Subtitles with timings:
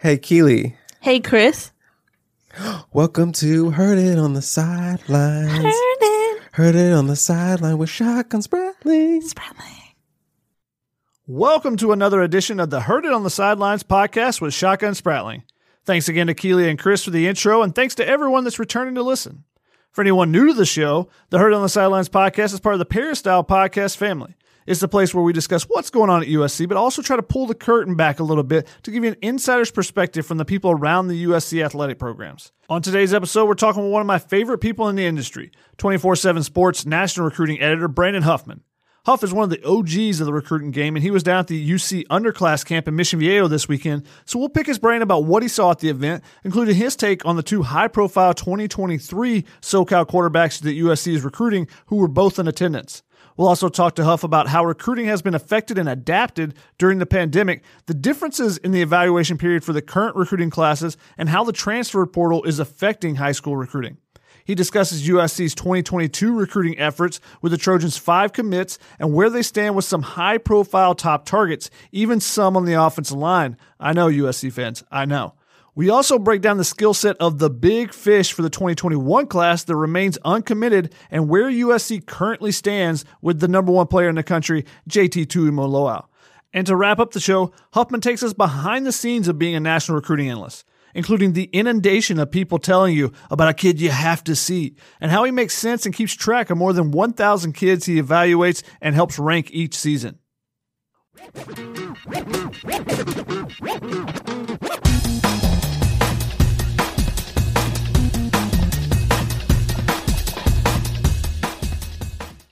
[0.00, 0.76] Hey, Keely.
[1.00, 1.72] Hey, Chris.
[2.92, 5.50] Welcome to Heard It on the Sidelines.
[5.50, 6.42] Heard it.
[6.52, 9.28] Heard It on the Sideline with Shotgun Spratling.
[9.28, 9.94] Spratling.
[11.26, 15.42] Welcome to another edition of the Heard It on the Sidelines podcast with Shotgun Spratling.
[15.84, 18.94] Thanks again to Keely and Chris for the intro, and thanks to everyone that's returning
[18.94, 19.42] to listen.
[19.90, 22.76] For anyone new to the show, the Heard It on the Sidelines podcast is part
[22.76, 24.36] of the Peristyle podcast family.
[24.68, 27.22] It's the place where we discuss what's going on at USC, but also try to
[27.22, 30.44] pull the curtain back a little bit to give you an insider's perspective from the
[30.44, 32.52] people around the USC athletic programs.
[32.68, 36.16] On today's episode, we're talking with one of my favorite people in the industry, 24
[36.16, 38.62] 7 Sports National Recruiting Editor Brandon Huffman.
[39.06, 41.46] Huff is one of the OGs of the recruiting game, and he was down at
[41.46, 44.04] the NUC underclass camp in Mission Viejo this weekend.
[44.26, 47.24] So we'll pick his brain about what he saw at the event, including his take
[47.24, 52.38] on the two high profile 2023 SoCal quarterbacks that USC is recruiting who were both
[52.38, 53.02] in attendance.
[53.38, 57.06] We'll also talk to Huff about how recruiting has been affected and adapted during the
[57.06, 61.52] pandemic, the differences in the evaluation period for the current recruiting classes, and how the
[61.52, 63.96] transfer portal is affecting high school recruiting.
[64.44, 69.76] He discusses USC's 2022 recruiting efforts with the Trojans' five commits and where they stand
[69.76, 73.56] with some high profile top targets, even some on the offensive line.
[73.78, 75.34] I know, USC fans, I know.
[75.78, 79.62] We also break down the skill set of the big fish for the 2021 class
[79.62, 84.24] that remains uncommitted and where USC currently stands with the number one player in the
[84.24, 86.06] country, JT Tuimoloau.
[86.52, 89.60] And to wrap up the show, Huffman takes us behind the scenes of being a
[89.60, 90.64] national recruiting analyst,
[90.96, 95.12] including the inundation of people telling you about a kid you have to see, and
[95.12, 98.96] how he makes sense and keeps track of more than 1,000 kids he evaluates and
[98.96, 100.18] helps rank each season.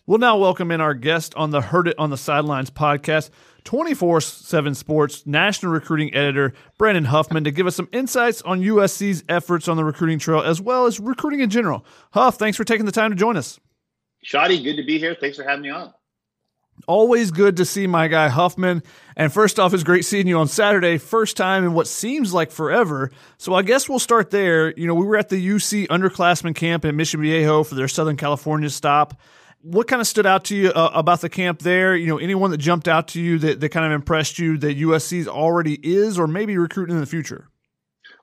[0.09, 3.31] We'll now welcome in our guest on the Heard It on the Sidelines podcast,
[3.65, 9.25] 24 7 Sports National Recruiting Editor, Brandon Huffman, to give us some insights on USC's
[9.29, 11.85] efforts on the recruiting trail as well as recruiting in general.
[12.13, 13.59] Huff, thanks for taking the time to join us.
[14.23, 15.17] Shoddy, good to be here.
[15.21, 15.93] Thanks for having me on.
[16.87, 18.85] Always good to see my guy Huffman.
[19.17, 20.99] And first off, it's great seeing you on Saturday.
[20.99, 23.11] First time in what seems like forever.
[23.39, 24.73] So I guess we'll start there.
[24.79, 28.17] You know, we were at the NUC underclassmen camp in Mission Viejo for their Southern
[28.17, 29.19] California stop
[29.63, 31.97] what kind of stood out to you uh, about the camp there?
[31.97, 34.79] You know, anyone that jumped out to you that, that kind of impressed you that
[34.79, 37.49] USC's already is or maybe recruiting in the future?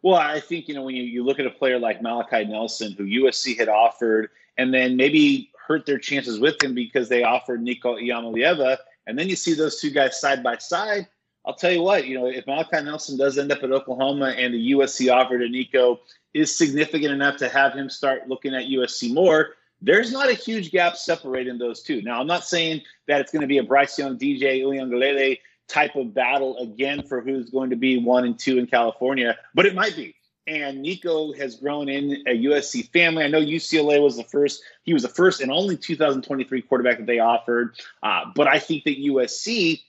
[0.01, 2.93] Well, I think, you know, when you, you look at a player like Malachi Nelson,
[2.93, 7.61] who USC had offered, and then maybe hurt their chances with him because they offered
[7.61, 8.77] Nico Iamaleava,
[9.07, 11.07] and then you see those two guys side by side.
[11.45, 14.53] I'll tell you what, you know, if Malachi Nelson does end up at Oklahoma and
[14.53, 15.99] the USC offer to Nico
[16.33, 20.71] is significant enough to have him start looking at USC more, there's not a huge
[20.71, 22.01] gap separating those two.
[22.01, 25.95] Now, I'm not saying that it's going to be a Bryce Young, DJ Uiagalelei type
[25.95, 29.75] of battle again for who's going to be one and two in California, but it
[29.75, 30.15] might be.
[30.45, 33.23] And Nico has grown in a USC family.
[33.23, 37.05] I know UCLA was the first; he was the first and only 2023 quarterback that
[37.05, 37.77] they offered.
[38.01, 39.81] Uh, but I think that USC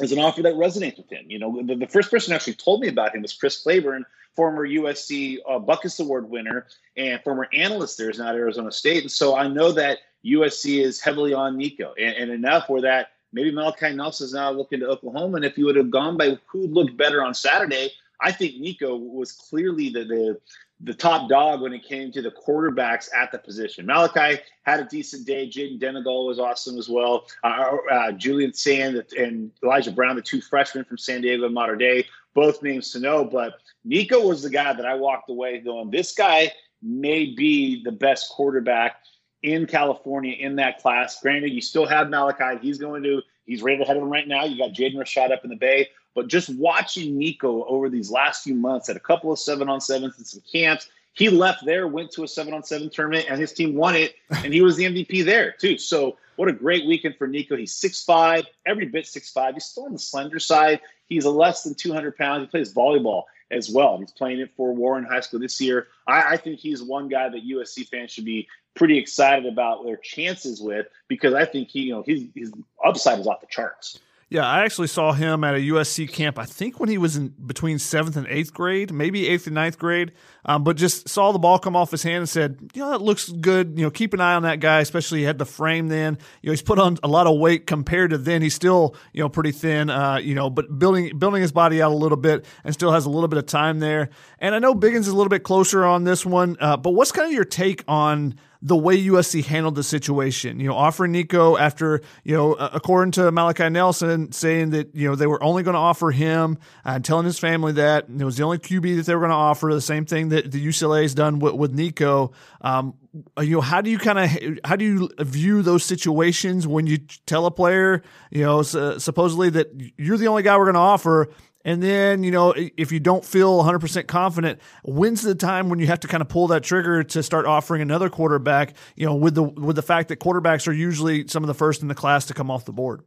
[0.00, 1.24] is an offer that resonates with him.
[1.28, 4.04] You know, the, the first person actually told me about him was Chris Claiborne,
[4.34, 6.66] former USC uh, Butkus Award winner
[6.96, 9.02] and former analyst there is now at Arizona State.
[9.02, 13.10] And so I know that USC is heavily on Nico and, and enough where that
[13.32, 15.36] maybe Malachi Nelson is now looking to Oklahoma.
[15.36, 18.96] And if you would have gone by who looked better on Saturday, I think Nico
[18.96, 20.40] was clearly the, the
[20.80, 23.86] the top dog when it came to the quarterbacks at the position.
[23.86, 25.48] Malachi had a decent day.
[25.48, 27.26] Jaden Denegal was awesome as well.
[27.42, 31.74] Uh, uh, Julian Sayin and Elijah Brown, the two freshmen from San Diego and Mater
[31.74, 33.24] Dei, both names to know.
[33.24, 37.92] But Nico was the guy that I walked away going, this guy may be the
[37.92, 38.98] best quarterback
[39.42, 41.20] in California in that class.
[41.20, 42.58] Granted, you still have Malachi.
[42.60, 44.44] He's going to, he's rated ahead of him right now.
[44.44, 45.88] You got Jaden Rashada up in the Bay.
[46.14, 49.80] But just watching Nico over these last few months at a couple of seven on
[49.80, 53.40] sevens and some camps, he left there, went to a seven on seven tournament, and
[53.40, 55.78] his team won it, and he was the MVP there too.
[55.78, 57.56] So what a great weekend for Nico.
[57.56, 59.54] He's six five, every bit six five.
[59.54, 60.80] He's still on the slender side.
[61.08, 62.42] He's a less than 200 pounds.
[62.42, 63.98] He plays volleyball as well.
[63.98, 65.88] He's playing it for Warren High School this year.
[66.06, 69.96] I, I, think he's one guy that USC fans should be pretty excited about their
[69.96, 72.52] chances with because I think he, you know, his his
[72.84, 73.98] upside is off the charts.
[74.30, 76.38] Yeah, I actually saw him at a USC camp.
[76.38, 79.78] I think when he was in between seventh and eighth grade, maybe eighth and ninth
[79.78, 80.12] grade.
[80.44, 83.00] Um, but just saw the ball come off his hand and said, "You know, that
[83.00, 83.78] looks good.
[83.78, 84.80] You know, keep an eye on that guy.
[84.80, 86.18] Especially he had the frame then.
[86.42, 88.42] You know, he's put on a lot of weight compared to then.
[88.42, 89.88] He's still you know pretty thin.
[89.88, 93.06] Uh, you know, but building building his body out a little bit and still has
[93.06, 94.10] a little bit of time there.
[94.40, 96.58] And I know Biggins is a little bit closer on this one.
[96.60, 98.34] Uh, but what's kind of your take on?
[98.60, 100.58] The way USC handled the situation.
[100.58, 105.14] You know, offering Nico after, you know, according to Malachi Nelson, saying that, you know,
[105.14, 108.36] they were only going to offer him uh, and telling his family that it was
[108.36, 109.72] the only QB that they were going to offer.
[109.72, 112.32] The same thing that the UCLA has done with, with Nico.
[112.60, 112.94] Um,
[113.40, 116.98] you know, how do you kind of how do you view those situations when you
[117.26, 121.28] tell a player, you know, supposedly that you're the only guy we're going to offer,
[121.68, 125.86] and then, you know, if you don't feel 100% confident, when's the time when you
[125.88, 129.34] have to kind of pull that trigger to start offering another quarterback, you know, with
[129.34, 132.24] the with the fact that quarterbacks are usually some of the first in the class
[132.24, 133.02] to come off the board?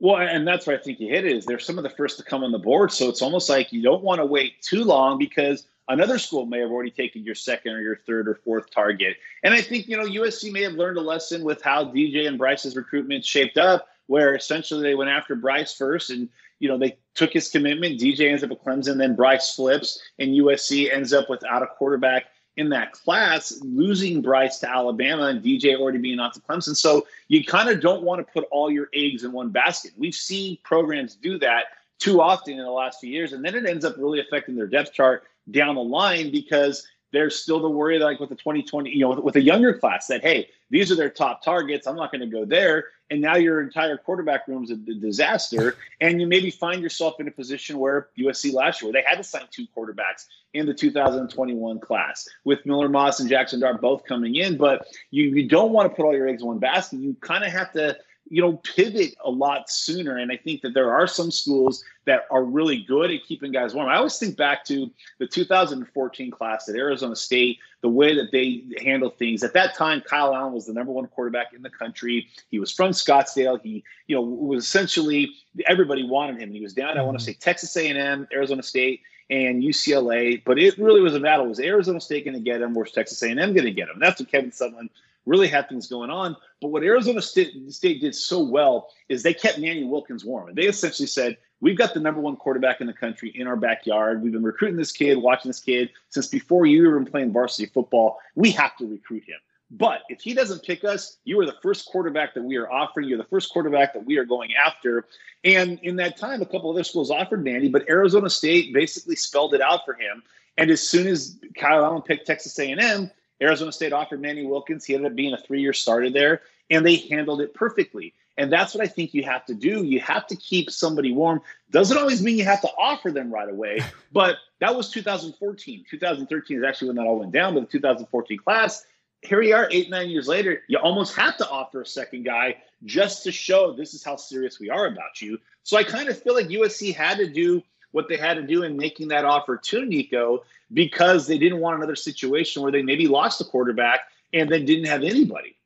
[0.00, 2.18] Well, and that's where I think you hit it is they're some of the first
[2.18, 2.90] to come on the board.
[2.90, 6.58] So it's almost like you don't want to wait too long because another school may
[6.58, 9.16] have already taken your second or your third or fourth target.
[9.44, 12.36] And I think, you know, USC may have learned a lesson with how DJ and
[12.36, 16.28] Bryce's recruitment shaped up, where essentially they went after Bryce first and
[16.62, 17.98] you know, they took his commitment.
[17.98, 22.26] DJ ends up at Clemson, then Bryce flips, and USC ends up without a quarterback
[22.56, 26.76] in that class, losing Bryce to Alabama and DJ already being off to Clemson.
[26.76, 29.90] So you kind of don't want to put all your eggs in one basket.
[29.98, 31.64] We've seen programs do that
[31.98, 34.68] too often in the last few years, and then it ends up really affecting their
[34.68, 39.00] depth chart down the line because there's still the worry like with the 2020 you
[39.00, 41.86] know with, with a younger class that hey these are their top targets.
[41.86, 42.86] I'm not going to go there.
[43.10, 45.76] And now your entire quarterback room is a disaster.
[46.00, 49.22] And you maybe find yourself in a position where usc last year they had to
[49.22, 54.34] sign two quarterbacks in the 2021 class with miller moss and jackson dart both coming
[54.34, 54.56] in.
[54.56, 57.00] But you, you don't want to put all your eggs in one basket.
[57.00, 57.98] You kind of have to
[58.28, 60.16] you know, pivot a lot sooner.
[60.16, 63.74] And I think that there are some schools that are really good at keeping guys
[63.74, 63.88] warm.
[63.88, 68.64] I always think back to the 2014 class at Arizona State, the way that they
[68.82, 69.42] handled things.
[69.42, 72.28] At that time, Kyle Allen was the number one quarterback in the country.
[72.50, 73.60] He was from Scottsdale.
[73.60, 75.32] He, you know, was essentially
[75.66, 76.52] everybody wanted him.
[76.52, 77.32] He was down, I want to mm-hmm.
[77.32, 80.42] say Texas A&M, Arizona State, and UCLA.
[80.44, 81.46] But it really was a battle.
[81.46, 82.74] Was Arizona State going to get him?
[82.74, 83.98] Was Texas A&M going to get him?
[83.98, 84.88] That's what Kevin Sumlin
[85.26, 86.36] really had things going on.
[86.60, 90.48] But what Arizona State, State did so well is they kept Manny Wilkins warm.
[90.48, 93.54] And they essentially said, We've got the number one quarterback in the country in our
[93.54, 94.20] backyard.
[94.20, 98.18] We've been recruiting this kid, watching this kid since before you were playing varsity football.
[98.34, 99.38] We have to recruit him.
[99.70, 103.08] But if he doesn't pick us, you are the first quarterback that we are offering.
[103.08, 105.06] You're the first quarterback that we are going after.
[105.44, 109.54] And in that time, a couple other schools offered Manny, but Arizona State basically spelled
[109.54, 110.22] it out for him.
[110.58, 113.10] And as soon as Kyle Allen picked Texas A&M,
[113.42, 114.84] Arizona State offered Manny Wilkins.
[114.84, 118.14] He ended up being a three year starter there, and they handled it perfectly.
[118.38, 119.84] And that's what I think you have to do.
[119.84, 121.42] You have to keep somebody warm.
[121.70, 123.80] Doesn't always mean you have to offer them right away,
[124.12, 125.84] but that was 2014.
[125.90, 128.86] 2013 is actually when that all went down, but the 2014 class,
[129.22, 130.62] here we are eight, nine years later.
[130.68, 134.58] You almost have to offer a second guy just to show this is how serious
[134.58, 135.38] we are about you.
[135.62, 137.62] So I kind of feel like USC had to do
[137.92, 141.76] what they had to do in making that offer to Nico because they didn't want
[141.76, 144.00] another situation where they maybe lost a quarterback
[144.32, 145.56] and then didn't have anybody.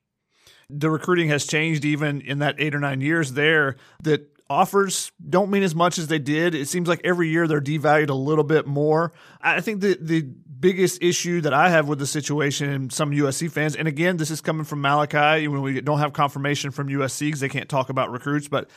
[0.69, 5.49] The recruiting has changed even in that eight or nine years there that offers don't
[5.49, 6.55] mean as much as they did.
[6.55, 9.13] It seems like every year they're devalued a little bit more.
[9.41, 13.51] I think the the biggest issue that I have with the situation and some USC
[13.51, 17.27] fans, and again, this is coming from Malachi when we don't have confirmation from USC
[17.27, 18.69] because they can't talk about recruits, but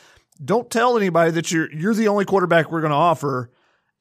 [0.43, 3.51] don't tell anybody that you're you're the only quarterback we're going to offer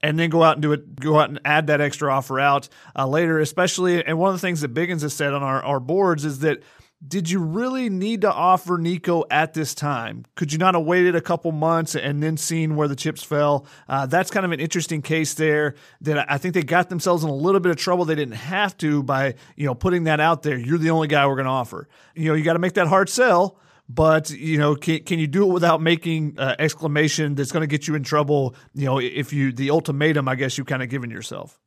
[0.03, 2.69] and then go out and do it go out and add that extra offer out
[2.97, 5.81] uh, later especially and one of the things that biggins has said on our, our
[5.81, 6.63] boards is that
[7.07, 10.27] did you really need to offer Nico at this time?
[10.35, 13.67] Could you not have waited a couple months and then seen where the chips fell?
[13.89, 17.31] Uh, that's kind of an interesting case there that I think they got themselves in
[17.31, 18.05] a little bit of trouble.
[18.05, 20.59] They didn't have to by, you know, putting that out there.
[20.59, 21.89] You're the only guy we're going to offer.
[22.15, 23.59] You know, you got to make that hard sell
[23.93, 27.67] but you know can, can you do it without making uh, exclamation that's going to
[27.67, 30.89] get you in trouble you know if you the ultimatum i guess you kind of
[30.89, 31.59] given yourself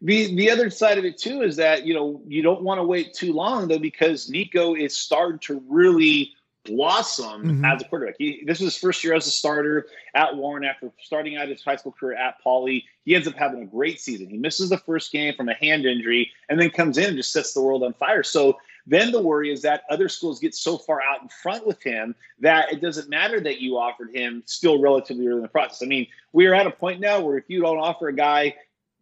[0.00, 2.84] the the other side of it too is that you know you don't want to
[2.84, 6.32] wait too long though because nico is starting to really
[6.66, 7.64] blossom mm-hmm.
[7.64, 8.16] as a quarterback.
[8.18, 11.62] He, this is his first year as a starter at Warren after starting out his
[11.62, 12.84] high school career at Poly.
[13.04, 14.28] He ends up having a great season.
[14.28, 17.32] He misses the first game from a hand injury and then comes in and just
[17.32, 18.22] sets the world on fire.
[18.22, 21.82] So then the worry is that other schools get so far out in front with
[21.82, 25.82] him that it doesn't matter that you offered him still relatively early in the process.
[25.82, 28.54] I mean, we are at a point now where if you don't offer a guy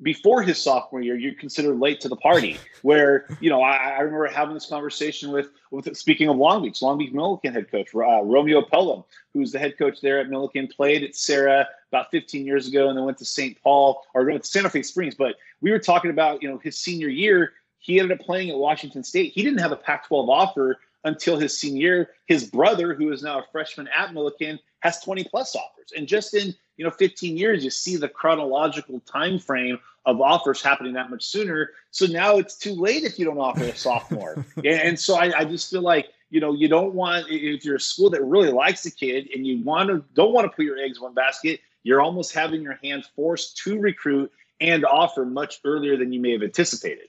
[0.03, 2.59] before his sophomore year, you're considered late to the party.
[2.83, 6.83] Where you know, I, I remember having this conversation with with speaking of Long Beach,
[6.83, 10.71] Long Beach Millikan head coach uh, Romeo Pelham, who's the head coach there at Millikan,
[10.71, 13.61] played at Serra about 15 years ago, and then went to St.
[13.63, 15.15] Paul or went to Santa Fe Springs.
[15.15, 18.57] But we were talking about you know his senior year, he ended up playing at
[18.57, 19.33] Washington State.
[19.33, 22.11] He didn't have a Pac-12 offer until his senior year.
[22.27, 26.35] His brother, who is now a freshman at Millikan, has 20 plus offers, and just
[26.35, 31.11] in you know 15 years, you see the chronological time frame of offers happening that
[31.11, 31.71] much sooner.
[31.91, 34.45] So now it's too late if you don't offer a sophomore.
[34.65, 37.81] and so I, I, just feel like you know you don't want if you're a
[37.81, 40.79] school that really likes the kid and you want to don't want to put your
[40.79, 41.61] eggs in one basket.
[41.83, 46.33] You're almost having your hands forced to recruit and offer much earlier than you may
[46.33, 47.09] have anticipated.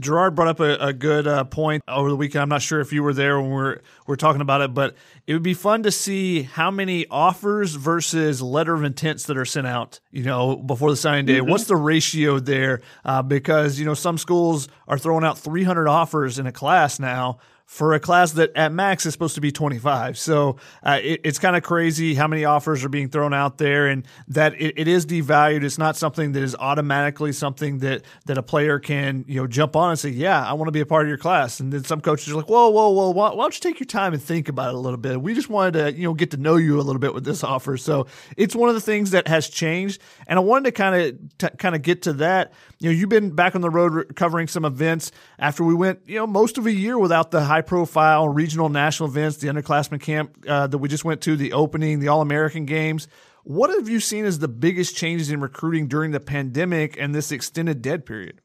[0.00, 2.42] Gerard brought up a, a good uh, point over the weekend.
[2.42, 4.96] I'm not sure if you were there when we are we're talking about it, but
[5.26, 9.44] it would be fun to see how many offers versus letter of intents that are
[9.44, 10.00] sent out.
[10.10, 11.50] You know, before the signing day, mm-hmm.
[11.50, 12.80] what's the ratio there?
[13.04, 17.38] Uh, because you know some schools are throwing out 300 offers in a class now
[17.70, 20.18] for a class that at max is supposed to be 25.
[20.18, 23.86] So uh, it, it's kind of crazy how many offers are being thrown out there
[23.86, 25.62] and that it, it is devalued.
[25.62, 29.76] It's not something that is automatically something that, that a player can, you know, jump
[29.76, 31.60] on and say, yeah, I want to be a part of your class.
[31.60, 33.86] And then some coaches are like, whoa, whoa, whoa, why, why don't you take your
[33.86, 35.22] time and think about it a little bit?
[35.22, 37.44] We just wanted to, you know, get to know you a little bit with this
[37.44, 37.76] offer.
[37.76, 40.02] So it's one of the things that has changed.
[40.26, 42.52] And I wanted to kind of, t- kind of get to that.
[42.80, 46.16] You know, you've been back on the road covering some events after we went, you
[46.16, 50.44] know, most of a year without the high profile regional national events, the underclassmen camp
[50.48, 53.06] uh, that we just went to, the opening, the All American games.
[53.44, 57.30] What have you seen as the biggest changes in recruiting during the pandemic and this
[57.32, 58.40] extended dead period?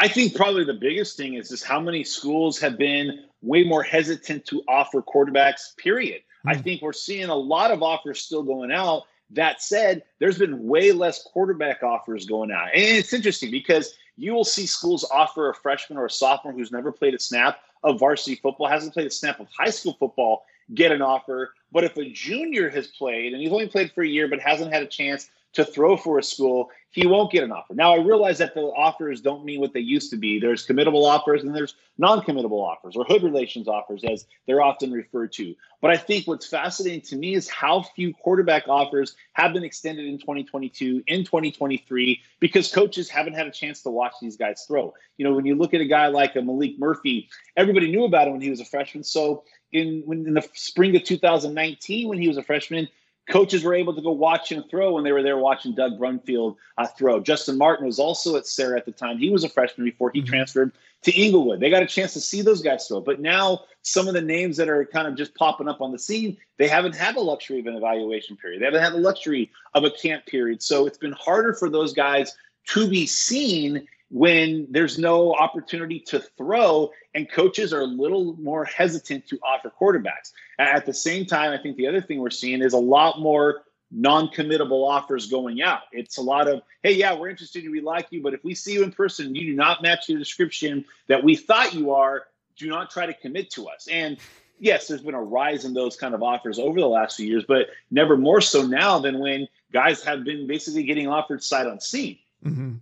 [0.00, 3.82] I think probably the biggest thing is just how many schools have been way more
[3.82, 6.22] hesitant to offer quarterbacks, period.
[6.46, 6.52] Mm.
[6.52, 6.62] I hmm.
[6.62, 9.02] think we're seeing a lot of offers still going out.
[9.30, 12.68] That said, there's been way less quarterback offers going out.
[12.74, 16.72] And it's interesting because you will see schools offer a freshman or a sophomore who's
[16.72, 20.44] never played a snap of varsity football, hasn't played a snap of high school football,
[20.74, 21.54] get an offer.
[21.70, 24.72] But if a junior has played and he's only played for a year but hasn't
[24.72, 27.74] had a chance to throw for a school, he won't get an offer.
[27.74, 30.38] Now, I realize that the offers don't mean what they used to be.
[30.38, 34.92] There's committable offers and there's non committable offers or hood relations offers, as they're often
[34.92, 35.54] referred to.
[35.80, 40.06] But I think what's fascinating to me is how few quarterback offers have been extended
[40.06, 44.94] in 2022, in 2023, because coaches haven't had a chance to watch these guys throw.
[45.16, 48.28] You know, when you look at a guy like a Maalik Murphy, everybody knew about
[48.28, 49.02] him when he was a freshman.
[49.02, 52.88] So in, when, in the spring of 2019, when he was a freshman,
[53.28, 56.56] coaches were able to go watch him throw when they were there watching Doug Brumfield
[56.78, 57.20] uh, throw.
[57.20, 59.18] Justin Martin was also at Serra at the time.
[59.18, 60.28] He was a freshman before he mm-hmm.
[60.28, 61.60] transferred to Inglewood.
[61.60, 63.00] They got a chance to see those guys throw.
[63.00, 65.98] But now some of the names that are kind of just popping up on the
[65.98, 68.60] scene, they haven't had the luxury of an evaluation period.
[68.60, 70.62] They haven't had the luxury of a camp period.
[70.62, 72.36] So it's been harder for those guys
[72.68, 78.64] to be seen when there's no opportunity to throw and coaches are a little more
[78.64, 80.32] hesitant to offer quarterbacks.
[80.58, 83.62] At the same time, I think the other thing we're seeing is a lot more
[83.90, 85.82] non-committable offers going out.
[85.92, 88.74] It's a lot of, hey, yeah, we're interested, we like you, but if we see
[88.74, 92.24] you in person, you do not match the description that we thought you are,
[92.56, 93.88] do not try to commit to us.
[93.90, 94.18] And
[94.58, 97.44] yes, there's been a rise in those kind of offers over the last few years,
[97.46, 102.18] but never more so now than when guys have been basically getting offered sight unseen.
[102.44, 102.74] Mm-hmm.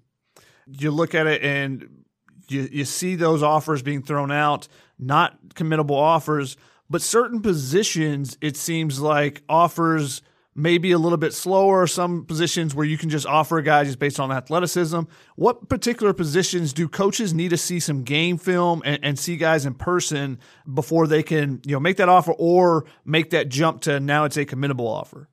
[0.67, 2.05] You look at it and
[2.49, 4.69] you, you see those offers being thrown out,
[4.99, 6.57] not committable offers,
[6.89, 10.23] but certain positions, it seems like offers
[10.57, 13.99] maybe a little bit slower, some positions where you can just offer a guy just
[13.99, 15.01] based on athleticism.
[15.37, 19.67] What particular positions do coaches need to see some game film and, and, see guys
[19.67, 20.39] in person
[20.73, 24.39] before they can, you know, make that offer or make that jump to now it's
[24.39, 25.29] a committable offer?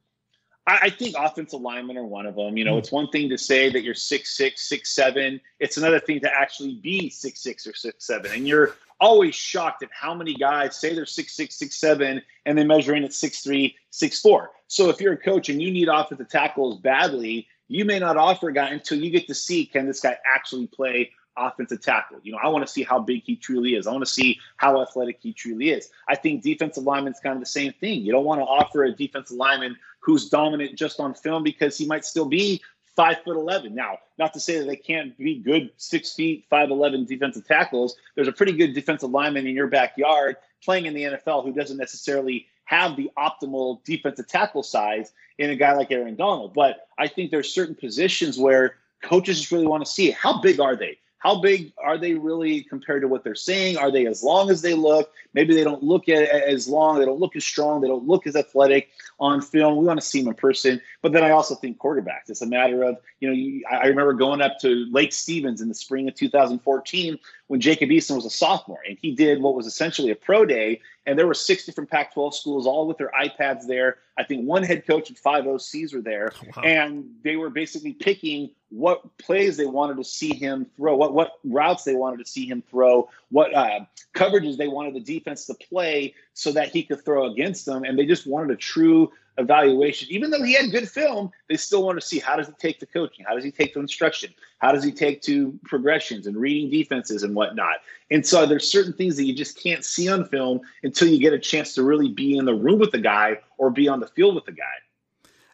[0.65, 2.55] I, think offensive linemen are one of them.
[2.55, 2.79] You know, mm.
[2.79, 5.41] it's one thing to say that you're six six, six seven.
[5.59, 8.31] It's another thing to actually be six six or six seven.
[8.31, 12.57] And you're always shocked at how many guys say they're six six, six seven, and
[12.57, 14.51] they measure in at six three, six four.
[14.67, 18.49] So if you're a coach and you need offensive tackles badly, you may not offer
[18.49, 22.19] a guy until you get to see can this guy actually play offensive tackle.
[22.23, 23.87] You know, I want to see how big he truly is.
[23.87, 25.89] I want to see how athletic he truly is.
[26.07, 28.01] I think defensive lineman's kind of the same thing.
[28.01, 31.85] You don't want to offer a defensive lineman who's dominant just on film because he
[31.85, 32.61] might still be
[32.95, 33.73] five foot eleven.
[33.73, 37.95] Now, not to say that they can't be good six feet, five eleven defensive tackles.
[38.15, 41.77] There's a pretty good defensive lineman in your backyard playing in the NFL who doesn't
[41.77, 46.53] necessarily have the optimal defensive tackle size in a guy like Aaron Donald.
[46.53, 50.59] But I think there's certain positions where coaches just really want to see how big
[50.59, 50.97] are they?
[51.23, 53.77] How big are they really compared to what they're saying?
[53.77, 55.09] Are they as long as they look?
[55.33, 56.99] Maybe they don't look as long.
[56.99, 57.79] They don't look as strong.
[57.79, 58.89] They don't look as athletic
[59.21, 59.77] on film.
[59.77, 60.81] We want to see them in person.
[61.01, 62.27] But then I also think quarterbacks.
[62.27, 65.75] It's a matter of, you know, I remember going up to Lake Stevens in the
[65.75, 67.17] spring of 2014
[67.53, 70.81] when Jacob Eason was a sophomore and he did what was essentially a pro day.
[71.05, 73.97] And there were six different Pac 12 schools, all with their iPads there.
[74.17, 76.33] I think one head coach and five OCs were there.
[76.55, 76.63] Wow.
[76.63, 81.33] And they were basically picking what plays they wanted to see him throw, what, what
[81.43, 83.81] routes they wanted to see him throw, what uh,
[84.15, 87.83] coverages they wanted the defense to play so that he could throw against them.
[87.83, 90.07] And they just wanted a true evaluation.
[90.11, 92.79] Even though he had good film, they still want to see how does he take
[92.79, 93.25] to coaching?
[93.27, 94.33] How does he take to instruction?
[94.59, 97.77] How does he take to progressions and reading defenses and whatnot?
[98.11, 101.33] And so there's certain things that you just can't see on film until you get
[101.33, 104.07] a chance to really be in the room with the guy or be on the
[104.07, 104.63] field with the guy.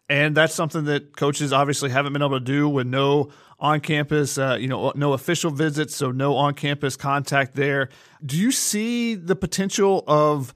[0.09, 4.37] And that's something that coaches obviously haven't been able to do with no on campus,
[4.37, 7.89] uh, you know, no official visits, so no on campus contact there.
[8.25, 10.53] Do you see the potential of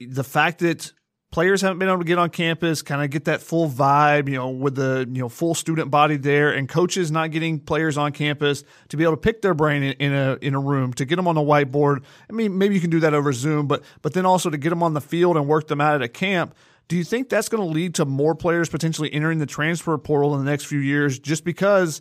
[0.00, 0.92] the fact that
[1.34, 4.36] players haven't been able to get on campus, kind of get that full vibe, you
[4.36, 8.12] know, with the you know full student body there, and coaches not getting players on
[8.12, 11.04] campus to be able to pick their brain in, in, a in a room to
[11.04, 12.04] get them on the whiteboard.
[12.30, 14.70] I mean, maybe you can do that over Zoom, but but then also to get
[14.70, 16.54] them on the field and work them out at a camp.
[16.86, 20.34] Do you think that's going to lead to more players potentially entering the transfer portal
[20.36, 22.00] in the next few years, just because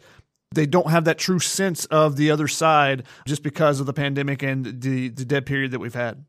[0.53, 4.43] they don't have that true sense of the other side, just because of the pandemic
[4.43, 6.23] and the the dead period that we've had?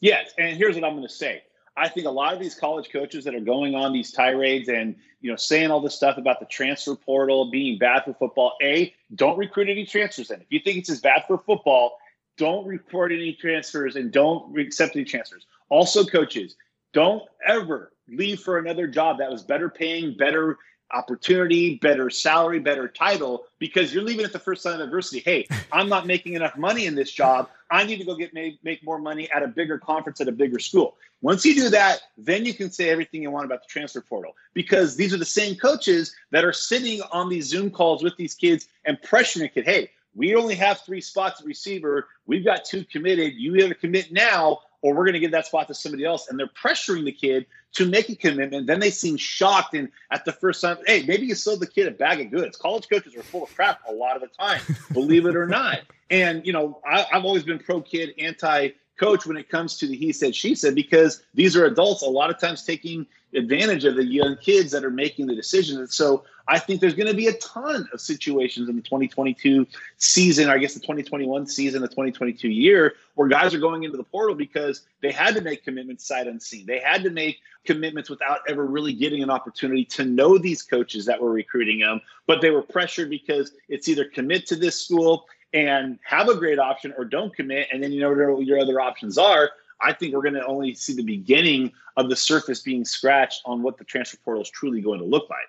[0.00, 1.42] Yes, and here's what I'm going to say
[1.80, 4.94] I think a lot of these college coaches that are going on these tirades and
[5.22, 8.52] you know saying all this stuff about the transfer portal being bad for football.
[8.62, 11.96] A, don't recruit any transfers And If you think it's as bad for football,
[12.36, 15.46] don't report any transfers and don't accept any transfers.
[15.70, 16.56] Also, coaches,
[16.92, 20.58] don't ever leave for another job that was better paying, better
[20.92, 25.20] opportunity, better salary, better title, because you're leaving at the first sign of adversity.
[25.20, 27.48] Hey, I'm not making enough money in this job.
[27.70, 30.32] I need to go get make, make more money at a bigger conference at a
[30.32, 30.96] bigger school.
[31.22, 34.34] Once you do that, then you can say everything you want about the transfer portal
[34.54, 38.34] because these are the same coaches that are sitting on these Zoom calls with these
[38.34, 39.64] kids and pressuring a kid.
[39.64, 42.08] Hey, we only have three spots at receiver.
[42.26, 43.34] We've got two committed.
[43.34, 46.28] You either commit now or we're going to give that spot to somebody else.
[46.28, 48.66] And they're pressuring the kid to make a commitment.
[48.66, 49.74] Then they seem shocked.
[49.74, 52.56] And at the first time, hey, maybe you sold the kid a bag of goods.
[52.56, 54.60] College coaches are full of crap a lot of the time,
[54.92, 55.80] believe it or not.
[56.12, 59.86] And, you know, I, I've always been pro kid, anti coach when it comes to
[59.86, 63.84] the he said, she said, because these are adults a lot of times taking advantage
[63.84, 65.78] of the young kids that are making the decisions.
[65.78, 69.66] And so I think there's going to be a ton of situations in the 2022
[69.96, 73.96] season, or I guess the 2021 season, the 2022 year, where guys are going into
[73.96, 76.66] the portal because they had to make commitments sight unseen.
[76.66, 81.06] They had to make commitments without ever really getting an opportunity to know these coaches
[81.06, 85.26] that were recruiting them, but they were pressured because it's either commit to this school
[85.52, 88.80] and have a great option or don't commit, and then you know what your other
[88.80, 89.50] options are.
[89.80, 93.62] I think we're going to only see the beginning of the surface being scratched on
[93.62, 95.48] what the transfer portal is truly going to look like.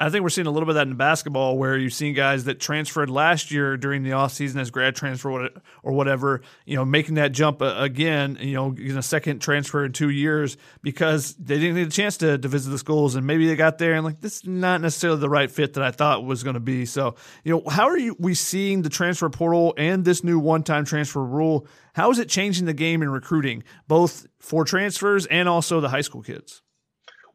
[0.00, 2.44] I think we're seeing a little bit of that in basketball where you've seen guys
[2.44, 5.50] that transferred last year during the offseason as grad transfer
[5.82, 9.84] or whatever, you know, making that jump uh, again, you know, in a second transfer
[9.84, 13.26] in two years because they didn't get a chance to, to visit the schools and
[13.26, 15.90] maybe they got there and like, this is not necessarily the right fit that I
[15.90, 16.86] thought was going to be.
[16.86, 20.62] So, you know, how are you, we seeing the transfer portal and this new one
[20.62, 21.66] time transfer rule?
[21.94, 26.02] How is it changing the game in recruiting, both for transfers and also the high
[26.02, 26.62] school kids?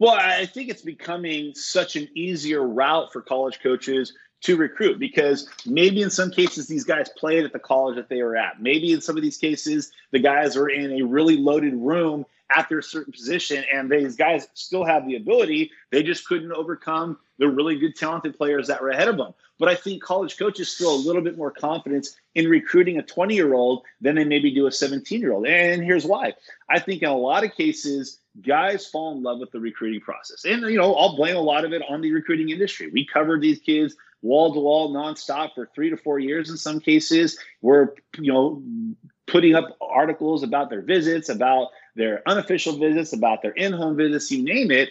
[0.04, 4.12] Well, I think it's becoming such an easier route for college coaches
[4.42, 8.22] to recruit because maybe in some cases these guys played at the college that they
[8.22, 8.62] were at.
[8.62, 12.68] Maybe in some of these cases the guys are in a really loaded room at
[12.68, 15.72] their certain position and these guys still have the ability.
[15.90, 19.34] They just couldn't overcome the really good talented players that were ahead of them.
[19.58, 23.36] But I think college coaches feel a little bit more confidence in recruiting a 20
[23.36, 25.48] year old than they maybe do a 17 year old.
[25.48, 26.34] And here's why.
[26.70, 30.46] I think in a lot of cases, guys fall in love with the recruiting process.
[30.46, 32.90] And, you know, I'll blame a lot of it on the recruiting industry.
[32.92, 36.80] We covered these kids wall to wall, nonstop for three to four years in some
[36.80, 37.38] cases.
[37.62, 38.64] We're, you know,
[39.28, 44.32] putting up articles about their visits, about their unofficial visits, about their in home visits,
[44.32, 44.90] you name it.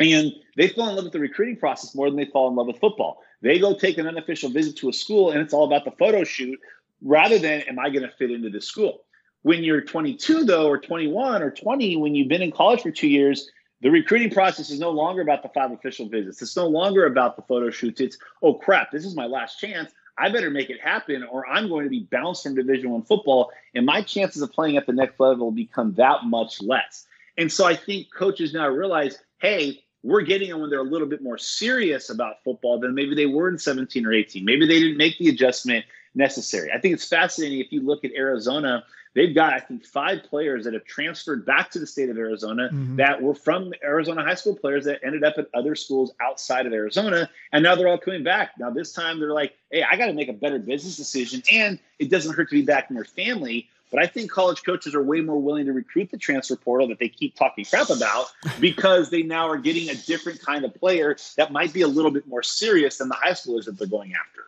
[0.00, 2.66] And they fall in love with the recruiting process more than they fall in love
[2.66, 3.22] with football.
[3.42, 6.24] They go take an unofficial visit to a school and it's all about the photo
[6.24, 6.58] shoot
[7.02, 9.04] rather than, am I going to fit into this school?
[9.44, 13.08] When you're 22, though, or 21 or 20, when you've been in college for two
[13.08, 13.50] years,
[13.82, 16.40] the recruiting process is no longer about the five official visits.
[16.40, 18.00] It's no longer about the photo shoots.
[18.00, 19.92] It's, oh crap, this is my last chance.
[20.16, 23.50] I better make it happen, or I'm going to be bounced from Division One football,
[23.74, 27.06] and my chances of playing at the next level become that much less.
[27.36, 31.08] And so I think coaches now realize, hey, we're getting them when they're a little
[31.08, 34.42] bit more serious about football than maybe they were in 17 or 18.
[34.42, 36.70] Maybe they didn't make the adjustment necessary.
[36.72, 38.84] I think it's fascinating if you look at Arizona.
[39.14, 42.68] They've got, I think, five players that have transferred back to the state of Arizona
[42.72, 42.96] mm-hmm.
[42.96, 46.72] that were from Arizona high school players that ended up at other schools outside of
[46.72, 47.30] Arizona.
[47.52, 48.52] And now they're all coming back.
[48.58, 51.42] Now, this time they're like, hey, I got to make a better business decision.
[51.52, 53.68] And it doesn't hurt to be back in your family.
[53.92, 56.98] But I think college coaches are way more willing to recruit the transfer portal that
[56.98, 58.26] they keep talking crap about
[58.60, 62.10] because they now are getting a different kind of player that might be a little
[62.10, 64.46] bit more serious than the high schoolers that they're going after.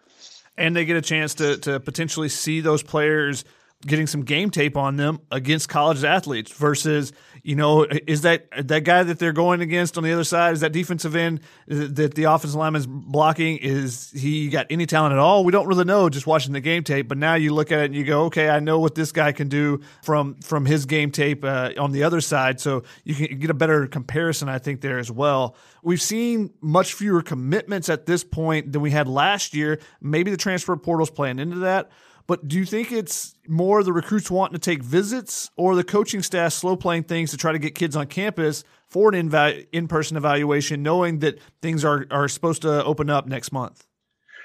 [0.58, 3.44] And they get a chance to, to potentially see those players
[3.86, 8.84] getting some game tape on them against college athletes versus you know is that that
[8.84, 12.24] guy that they're going against on the other side is that defensive end that the
[12.24, 15.44] offensive lineman is blocking is he got any talent at all?
[15.44, 17.84] We don't really know just watching the game tape but now you look at it
[17.86, 21.10] and you go okay I know what this guy can do from from his game
[21.10, 22.60] tape uh, on the other side.
[22.60, 25.56] So you can get a better comparison I think there as well.
[25.82, 29.78] We've seen much fewer commitments at this point than we had last year.
[30.00, 31.90] Maybe the transfer portal's playing into that
[32.26, 36.22] but do you think it's more the recruits wanting to take visits or the coaching
[36.22, 40.16] staff slow playing things to try to get kids on campus for an in person
[40.16, 43.86] evaluation, knowing that things are, are supposed to open up next month?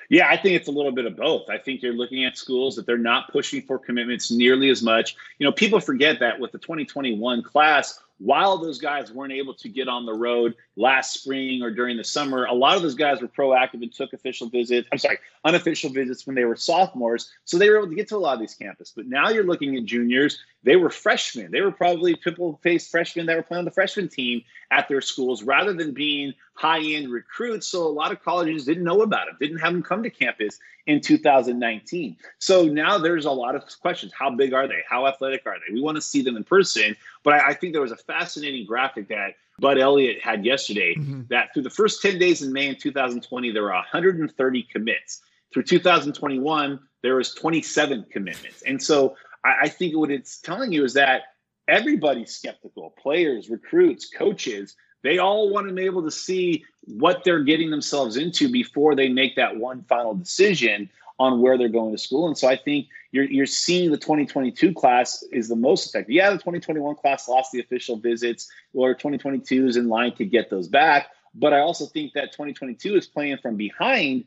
[0.09, 1.49] Yeah, I think it's a little bit of both.
[1.49, 5.15] I think you're looking at schools that they're not pushing for commitments nearly as much.
[5.39, 9.69] You know, people forget that with the 2021 class, while those guys weren't able to
[9.69, 13.21] get on the road last spring or during the summer, a lot of those guys
[13.21, 14.87] were proactive and took official visits.
[14.91, 17.31] I'm sorry, unofficial visits when they were sophomores.
[17.43, 18.93] So they were able to get to a lot of these campuses.
[18.95, 21.51] But now you're looking at juniors, they were freshmen.
[21.51, 25.01] They were probably people faced freshmen that were playing on the freshman team at their
[25.01, 27.67] schools rather than being high end recruits.
[27.67, 30.59] So a lot of colleges didn't know about them, didn't have them come to campus
[30.85, 32.15] in 2019.
[32.39, 34.13] So now there's a lot of questions.
[34.17, 34.83] How big are they?
[34.87, 35.73] How athletic are they?
[35.73, 36.95] We want to see them in person.
[37.23, 41.21] But I, I think there was a fascinating graphic that Bud Elliott had yesterday mm-hmm.
[41.29, 45.21] that through the first 10 days in May in 2020, there were 130 commits.
[45.53, 48.61] Through 2021, there was 27 commitments.
[48.63, 51.23] And so I, I think what it's telling you is that
[51.67, 54.75] everybody's skeptical players, recruits, coaches.
[55.03, 59.09] They all want to be able to see what they're getting themselves into before they
[59.09, 62.27] make that one final decision on where they're going to school.
[62.27, 66.11] And so I think you're you're seeing the 2022 class is the most effective.
[66.11, 70.49] Yeah, the 2021 class lost the official visits, or 2022 is in line to get
[70.49, 71.09] those back.
[71.33, 74.25] But I also think that 2022 is playing from behind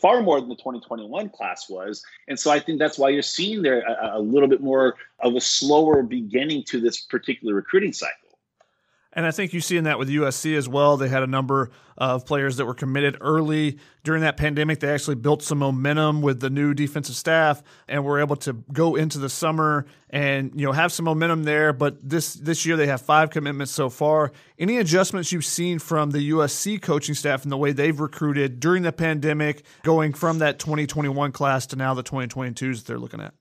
[0.00, 2.02] far more than the 2021 class was.
[2.26, 5.36] And so I think that's why you're seeing there a, a little bit more of
[5.36, 8.25] a slower beginning to this particular recruiting cycle.
[9.16, 10.98] And I think you see in that with USC as well.
[10.98, 14.80] They had a number of players that were committed early during that pandemic.
[14.80, 18.94] They actually built some momentum with the new defensive staff and were able to go
[18.94, 21.72] into the summer and you know have some momentum there.
[21.72, 24.32] But this this year they have five commitments so far.
[24.58, 28.82] Any adjustments you've seen from the USC coaching staff and the way they've recruited during
[28.82, 33.32] the pandemic, going from that 2021 class to now the 2022s that they're looking at?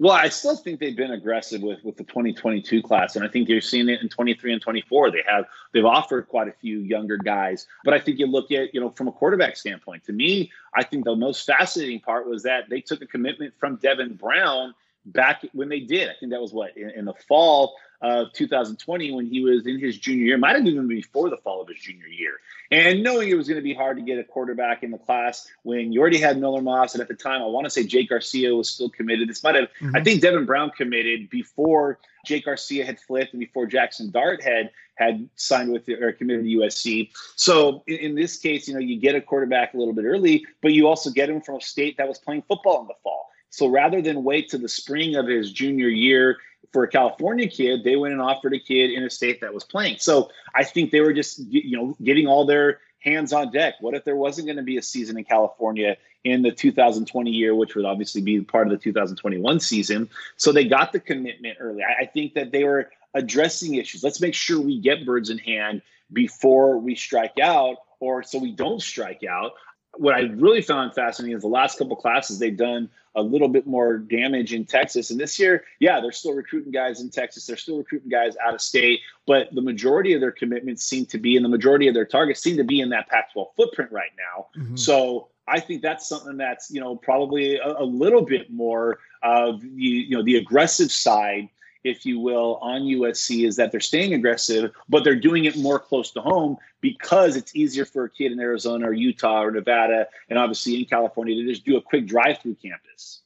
[0.00, 3.48] Well, I still think they've been aggressive with with the 2022 class, and I think
[3.48, 5.10] you're seeing it in 23 and 24.
[5.10, 8.72] They have they've offered quite a few younger guys, but I think you look at
[8.72, 10.04] you know from a quarterback standpoint.
[10.04, 13.76] To me, I think the most fascinating part was that they took a commitment from
[13.76, 14.72] Devin Brown
[15.04, 16.08] back when they did.
[16.08, 19.78] I think that was what in, in the fall of 2020 when he was in
[19.78, 22.34] his junior year, might have even been before the fall of his junior year.
[22.70, 25.48] And knowing it was going to be hard to get a quarterback in the class
[25.62, 28.10] when you already had Miller Moss, and at the time, I want to say Jake
[28.10, 29.28] Garcia was still committed.
[29.28, 29.96] This might have, mm-hmm.
[29.96, 34.70] I think Devin Brown committed before Jake Garcia had flipped and before Jackson Dart had
[34.96, 37.10] had signed with or committed to USC.
[37.36, 40.44] So in, in this case, you know, you get a quarterback a little bit early,
[40.60, 43.30] but you also get him from a state that was playing football in the fall.
[43.50, 46.38] So rather than wait to the spring of his junior year
[46.72, 49.64] for a California kid, they went and offered a kid in a state that was
[49.64, 49.96] playing.
[49.98, 53.74] So I think they were just you know getting all their hands on deck.
[53.80, 57.54] What if there wasn't going to be a season in California in the 2020 year,
[57.54, 60.10] which would obviously be part of the 2021 season?
[60.36, 61.82] So they got the commitment early.
[61.82, 64.02] I, think that they were addressing issues.
[64.02, 68.52] Let's make sure we get birds in hand before we strike out or so we
[68.52, 69.52] don't strike out
[69.96, 73.66] what I really found fascinating is the last couple classes they've done a little bit
[73.66, 75.10] more damage in Texas.
[75.10, 77.46] And this year, yeah, they're still recruiting guys in Texas.
[77.46, 81.18] They're still recruiting guys out of state, but the majority of their commitments seem to
[81.18, 84.12] be, and the majority of their targets seem to be in that Pac-12 footprint right
[84.16, 84.46] now.
[84.56, 84.76] Mm-hmm.
[84.76, 89.60] So I think that's something that's you know probably a, a little bit more of
[89.60, 91.48] the you know the aggressive side
[91.84, 95.78] if you will, on USC is that they're staying aggressive, but they're doing it more
[95.78, 100.06] close to home because it's easier for a kid in Arizona or Utah or Nevada
[100.28, 103.20] and obviously in California to just do a quick drive through campus.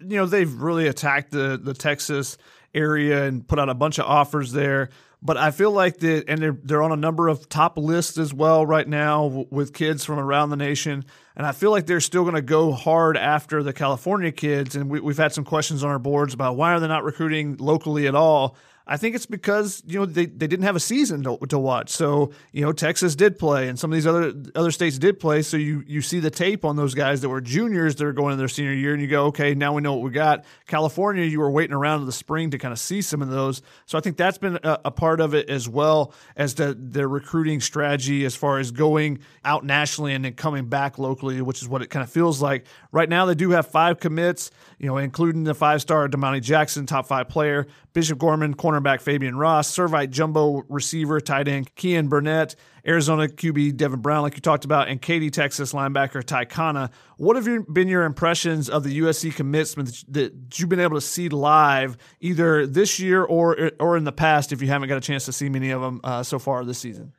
[0.00, 2.38] You know, they've really attacked the the Texas
[2.74, 4.90] area and put out a bunch of offers there.
[5.20, 8.32] But I feel like that, and they're they're on a number of top lists as
[8.32, 11.04] well right now with kids from around the nation.
[11.36, 14.74] And I feel like they're still going to go hard after the California kids.
[14.74, 17.56] And we, we've had some questions on our boards about why are they not recruiting
[17.58, 18.56] locally at all.
[18.88, 21.90] I think it's because you know they, they didn't have a season to, to watch.
[21.90, 25.42] So you know Texas did play, and some of these other other states did play.
[25.42, 28.32] So you you see the tape on those guys that were juniors that are going
[28.32, 30.44] in their senior year, and you go, okay, now we know what we got.
[30.66, 33.60] California, you were waiting around in the spring to kind of see some of those.
[33.84, 37.08] So I think that's been a, a part of it as well as the, their
[37.08, 41.68] recruiting strategy as far as going out nationally and then coming back locally, which is
[41.68, 43.26] what it kind of feels like right now.
[43.26, 47.28] They do have five commits, you know, including the five star Domani Jackson, top five
[47.28, 47.66] player,
[47.98, 52.54] Bishop Gorman, cornerback Fabian Ross, Servite jumbo receiver, tight end Kean Burnett,
[52.86, 56.92] Arizona QB Devin Brown, like you talked about, and Katy, Texas linebacker Ty Kana.
[57.16, 61.00] What have you, been your impressions of the USC commitments that you've been able to
[61.00, 65.00] see live, either this year or or in the past, if you haven't got a
[65.00, 67.12] chance to see many of them uh, so far this season?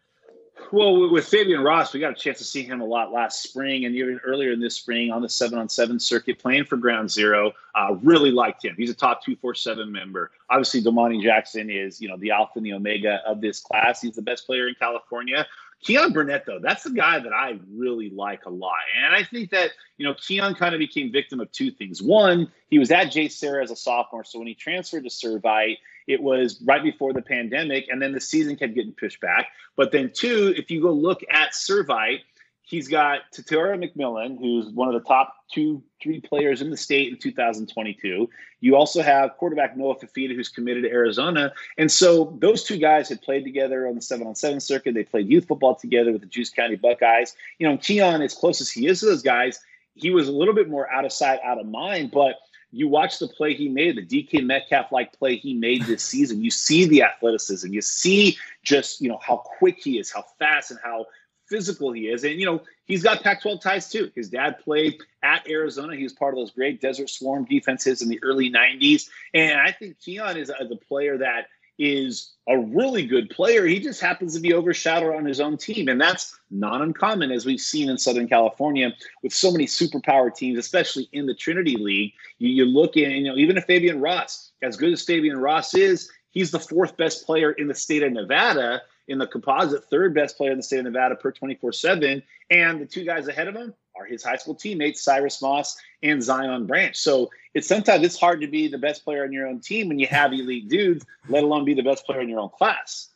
[0.71, 3.86] Well, with Fabian Ross, we got a chance to see him a lot last spring
[3.86, 7.10] and even earlier in this spring on the seven on seven circuit playing for Ground
[7.10, 7.53] Zero.
[7.73, 8.75] Uh, really liked him.
[8.77, 10.29] He's a top 247 member.
[10.49, 14.01] Obviously, Domani Jackson is, you know, the alpha and the omega of this class.
[14.01, 15.47] He's the best player in California.
[15.82, 18.73] Keon Burnett, though, that's the guy that I really like a lot.
[19.01, 22.01] And I think that, you know, Keon kind of became victim of two things.
[22.01, 24.25] One, he was at JSerra as a sophomore.
[24.25, 25.77] So when he transferred to Servite,
[26.10, 29.50] it was right before the pandemic, and then the season kept getting pushed back.
[29.76, 32.22] But then, two, if you go look at Servite,
[32.63, 37.10] he's got Tetairoa McMillan, who's one of the top two, three players in the state
[37.10, 38.28] in 2022.
[38.60, 41.54] You also have quarterback Noah Fifita, who's committed to Arizona.
[41.78, 44.95] And so those two guys had played together on the seven on seven circuit.
[44.95, 47.36] They played youth football together with the Juice County Buckeyes.
[47.60, 49.60] You know, Keon, as close as he is to those guys,
[49.93, 52.36] he was a little bit more out of sight, out of mind, but–
[52.71, 56.43] you watch the play he made, the DK Metcalf like play he made this season.
[56.43, 57.71] You see the athleticism.
[57.71, 61.08] You see just you know how quick he is, how fast, and how
[61.47, 62.23] physical he is.
[62.23, 64.12] And you know he's got Pac-12 ties too.
[64.15, 65.95] His dad played at Arizona.
[65.95, 69.10] He was part of those great Desert Swarm defenses in the early '90s.
[69.34, 71.47] And I think Keon is a, the player that
[71.80, 73.65] is a really good player.
[73.65, 75.88] He just happens to be overshadowed on his own team.
[75.88, 80.60] And that's not uncommon, as we've seen in Southern California with so many superpower teams,
[80.60, 82.13] especially in the Trinity League.
[82.38, 85.74] You, you look in, you know, even if Fabian Ross, as good as Fabian Ross
[85.74, 90.13] is, he's the fourth best player in the state of Nevada in the composite, third
[90.13, 92.22] best player in the state of Nevada per 24 7.
[92.52, 96.23] And the two guys ahead of him are his high school teammates, Cyrus Moss and
[96.23, 96.95] Zion Branch.
[96.95, 99.99] So it's sometimes it's hard to be the best player on your own team when
[99.99, 103.09] you have elite dudes, let alone be the best player in your own class.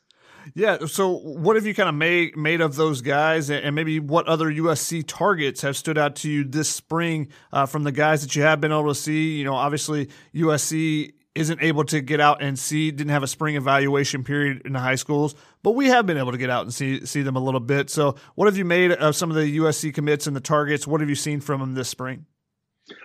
[0.55, 0.85] Yeah.
[0.87, 4.51] So, what have you kind of made made of those guys, and maybe what other
[4.51, 8.41] USC targets have stood out to you this spring uh, from the guys that you
[8.41, 9.37] have been able to see?
[9.37, 13.55] You know, obviously USC isn't able to get out and see, didn't have a spring
[13.55, 16.73] evaluation period in the high schools, but we have been able to get out and
[16.73, 17.89] see see them a little bit.
[17.89, 20.85] So, what have you made of some of the USC commits and the targets?
[20.85, 22.25] What have you seen from them this spring?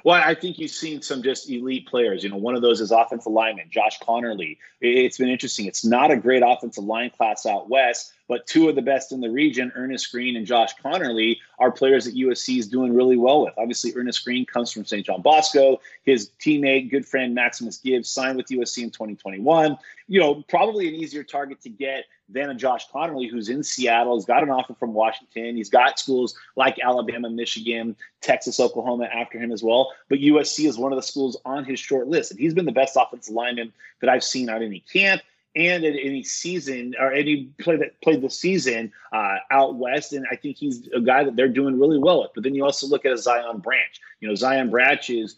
[0.04, 2.24] Well, I think you've seen some just elite players.
[2.24, 4.58] You know, one of those is offensive lineman Josh Conerly.
[4.80, 5.66] It's been interesting.
[5.66, 9.20] It's not a great offensive line class out west, but two of the best in
[9.20, 13.44] the region, Earnest Greene and Josh Conerly, are players that USC is doing really well
[13.44, 13.54] with.
[13.56, 15.06] Obviously, Earnest Greene comes from St.
[15.06, 15.80] John Bosco.
[16.02, 19.78] His teammate, good friend Maximus Gibbs, signed with USC in 2021.
[20.08, 24.16] You know, probably an easier target to get than a Josh Conerly, who's in Seattle.
[24.16, 25.56] He's got an offer from Washington.
[25.56, 29.92] He's got schools like Alabama, Michigan, Texas, Oklahoma after him as well.
[30.08, 32.30] But USC is one of the schools on his short list.
[32.30, 35.22] And he's been the best offensive lineman that I've seen out any camp
[35.56, 40.12] and at any season or any play that played the season uh, out west.
[40.12, 42.32] And I think he's a guy that they're doing really well with.
[42.34, 44.00] But then you also look at a Zion Branch.
[44.20, 45.36] You know, Zion Branch is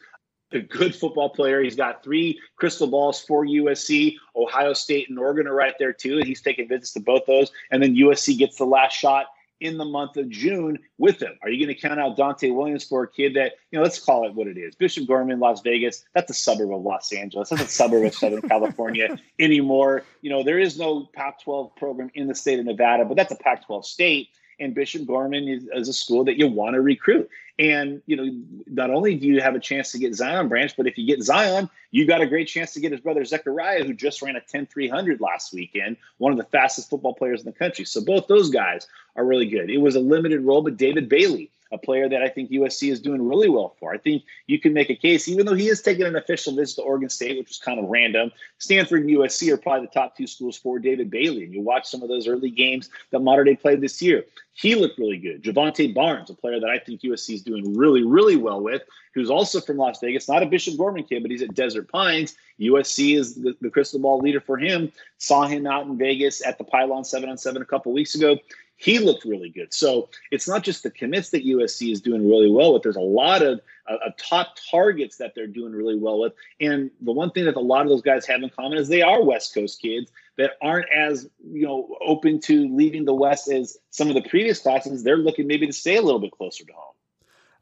[0.53, 1.63] a good football player.
[1.63, 4.17] He's got three crystal balls for USC.
[4.37, 6.19] Ohio State and Oregon are right there too.
[6.19, 7.51] And he's taking visits to both those.
[7.71, 9.27] And then USC gets the last shot
[9.61, 11.39] in the month of June with him?
[11.43, 13.99] Are you going to count out Donte Williams for a kid that, you know, let's
[14.03, 14.75] call it what it is?
[14.75, 17.51] Bishop Gorman, Las Vegas, that's a suburb of Los Angeles.
[17.51, 20.05] That's a suburb of Southern California anymore.
[20.23, 23.33] You know, there is no Pac 12 program in the state of Nevada, but that's
[23.33, 24.29] a Pac 12 state
[24.61, 27.29] and Bishop Gorman is, is, a school that you want to recruit.
[27.59, 30.87] And you know, not only do you have a chance to get Zion Branch, but
[30.87, 33.93] if you get Zion, you got a great chance to get his brother Zachariah, who
[33.93, 37.85] just ran a 10-300 last weekend, one of the fastest football players in the country.
[37.85, 39.71] So both those guys are really good.
[39.71, 43.01] It was a limited role, but David Bailey a player that I think USC is
[43.01, 43.93] doing really well for.
[43.93, 46.77] I think you can make a case, even though he is taking an official visit
[46.77, 48.33] to Oregon State, which was kind of random.
[48.59, 51.45] Stanford and USC are probably the top two schools for David Bailey.
[51.45, 54.25] And you watch some of those early games that Mater Dei played this year.
[54.53, 55.43] He looked really good.
[55.43, 58.83] Jovantae Barnes, a player that I think USC is doing really, really well with,
[59.15, 62.35] who's also from Las Vegas, not a Bishop Gorman kid, but he's at Desert Pines.
[62.61, 64.93] USC is the, the crystal ball leader for him.
[65.19, 68.37] Saw him out in Vegas at the Pylon 7 on 7 a couple weeks ago
[68.81, 69.75] he looked really good.
[69.75, 72.83] So it's not just the commits that USC is doing really well with.
[72.83, 76.33] There's a lot of, uh, top targets that they're doing really well with.
[76.61, 79.03] And the one thing that a lot of those guys have in common is they
[79.03, 83.77] are West Coast kids that aren't as you know open to leaving the West as
[83.91, 85.03] some of the previous classes.
[85.03, 86.95] They're looking maybe to stay a little bit closer to home.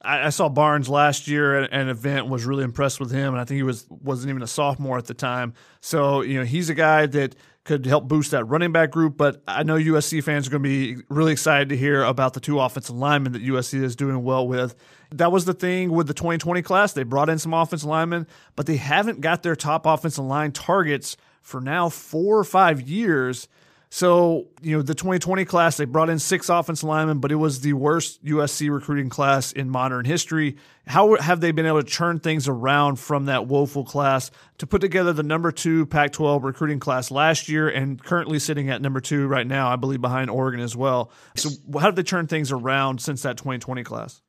[0.01, 2.29] I, saw Barnes last year at an event.
[2.29, 5.07] Was really impressed with him, and I think he was wasn't even a sophomore at
[5.07, 5.55] the time.
[5.81, 7.35] So you know he's a guy that
[7.69, 9.17] could help boost that running back group.
[9.19, 12.41] But I know USC fans are going to be really excited to hear about the
[12.41, 14.75] two offensive linemen that USC is doing well with.
[15.11, 16.95] That was the thing with the 2020 class.
[16.95, 18.27] They brought in some offensive linemen,
[18.57, 23.49] but they haven't got their top offensive line targets for now four or five years.
[23.91, 27.63] So, you know, the 2020 class, they brought in six offensive linemen, but it was
[27.63, 30.57] the worst USC recruiting class in modern history.
[30.87, 34.83] How have they been able to turn things around from that woeful class to put
[34.83, 39.01] together the number two Pac 12 recruiting class last year and currently sitting at number
[39.01, 41.11] two right now, I believe behind Oregon as well?
[41.37, 41.49] So,
[41.81, 44.21] how did they turn things around since that 2020 class?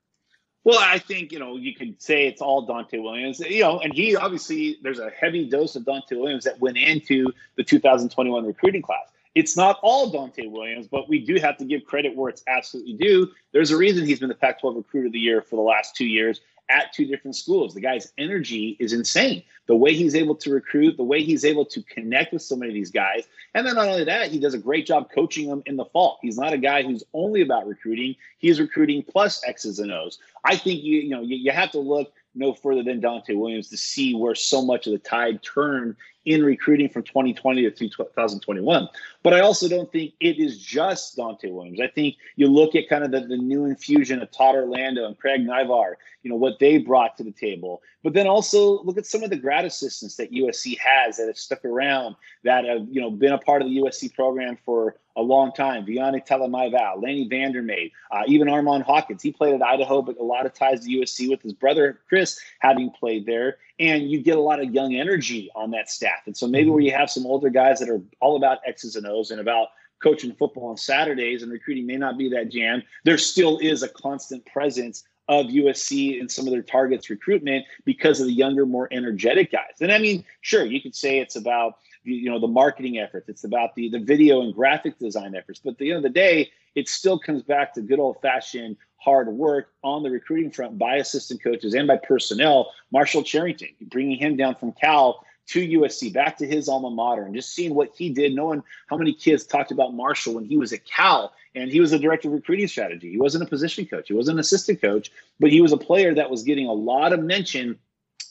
[0.63, 3.93] Well, I think, you know, you could say it's all Donte Williams, you know, and
[3.93, 8.81] he obviously, there's a heavy dose of Donte Williams that went into the 2021 recruiting
[8.81, 12.43] class it's not all Donte Williams, but we do have to give credit where it's
[12.47, 13.31] absolutely due.
[13.53, 15.95] There's a reason he's been the Pac 12 recruiter of the year for the last
[15.95, 17.73] two years at two different schools.
[17.73, 19.41] The guy's energy is insane.
[19.67, 22.71] The way he's able to recruit, the way he's able to connect with so many
[22.71, 23.23] of these guys.
[23.55, 26.19] And then not only that, he does a great job coaching them in the fall.
[26.21, 28.15] He's not a guy who's only about recruiting.
[28.39, 30.19] He's recruiting plus X's and O's.
[30.43, 33.69] I think you, you know, you, you have to look no further than Donte Williams
[33.69, 38.89] to see where so much of the tide turned in recruiting from 2020 to 2021.
[39.23, 41.79] But I also don't think it is just Donte Williams.
[41.81, 45.17] I think you look at kind of the, the new infusion of Todd Orlando and
[45.17, 47.81] Craig Naivar, you know, what they brought to the table.
[48.03, 51.37] But then also look at some of the grad assistants that USC has that have
[51.37, 55.21] stuck around, that have, you know, been a part of the USC program for a
[55.21, 55.85] long time.
[55.85, 59.21] Viane Talamaivao, Lanny Vandermeer, uh, even Armand Hawkins.
[59.21, 62.39] He played at Idaho, but a lot of ties to USC with his brother Chris
[62.59, 63.57] having played there.
[63.79, 66.19] And you get a lot of young energy on that staff.
[66.25, 66.73] And so maybe mm-hmm.
[66.73, 69.69] where you have some older guys that are all about X's and O's and about
[70.01, 73.89] coaching football on Saturdays and recruiting may not be that jam, there still is a
[73.89, 78.87] constant presence of USC and some of their targets recruitment because of the younger, more
[78.91, 79.75] energetic guys.
[79.79, 81.75] And I mean, sure, you could say it's about
[82.15, 83.29] you know the marketing efforts.
[83.29, 85.59] It's about the the video and graphic design efforts.
[85.63, 88.77] But at the end of the day it still comes back to good old fashioned
[88.97, 92.71] hard work on the recruiting front by assistant coaches and by personnel.
[92.91, 97.33] Marshall Cherrington bringing him down from cal to USC, back to his alma mater, and
[97.33, 100.71] just seeing what he did, knowing how many kids talked about Marshall when he was
[100.73, 103.09] at Cal and he was a director of recruiting strategy.
[103.09, 106.13] He wasn't a position coach, he wasn't an assistant coach, but he was a player
[106.13, 107.79] that was getting a lot of mention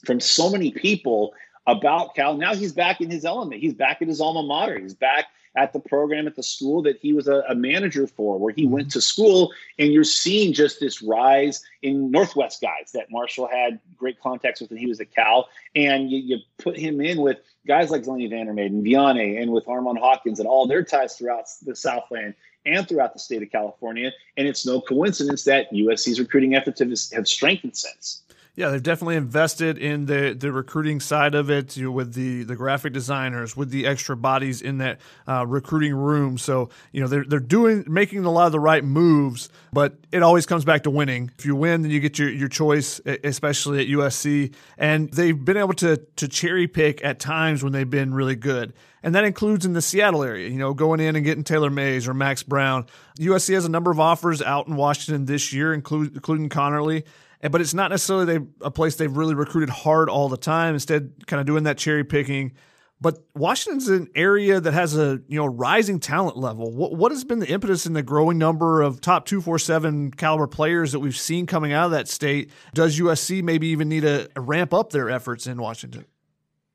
[0.05, 1.33] from so many people
[1.77, 2.35] about Cal.
[2.35, 3.61] Now he's back in his element.
[3.61, 4.79] He's back at his alma mater.
[4.79, 8.37] He's back at the program at the school that he was a, a, manager for,
[8.37, 8.93] where he went mhm.
[8.93, 9.51] to school.
[9.77, 14.69] And you're seeing just this rise in Northwest guys that Marshall had great contacts with
[14.69, 15.49] when he was at Cal.
[15.75, 19.67] And you, you put him in with guys like Zeleny Vandermeer and Viane and with
[19.67, 24.11] Armand Hawkins and all their ties throughout the Southland and throughout the state of California.
[24.37, 28.23] And it's no coincidence that USC's recruiting efforts have, have strengthened since.
[28.55, 32.43] Yeah, they've definitely invested in the the recruiting side of it you know, with the
[32.43, 36.37] the graphic designers, with the extra bodies in that uh, recruiting room.
[36.37, 40.23] So you know they're they're doing making a lot of the right moves, but it
[40.23, 41.31] always comes back to winning.
[41.37, 44.53] If you win, then you get your your choice, especially at USC.
[44.77, 48.73] And they've been able to to cherry pick at times when they've been really good
[49.01, 52.07] and that includes in the Seattle area, you know, going in and getting Taylor Mays
[52.07, 52.85] or Max Brown.
[53.19, 57.05] USC has a number of offers out in Washington this year, include, including Conerly
[57.41, 60.73] but it's not necessarily they, a place they've really recruited hard all the time.
[60.73, 62.53] Instead, kind of doing that cherry picking.
[63.01, 66.71] But Washington's an area that has a you know rising talent level.
[66.71, 70.11] What what has been the impetus in the growing number of top two four seven
[70.11, 72.51] caliber players that we've seen coming out of that state?
[72.73, 76.05] Does USC maybe even need to ramp up their efforts in Washington?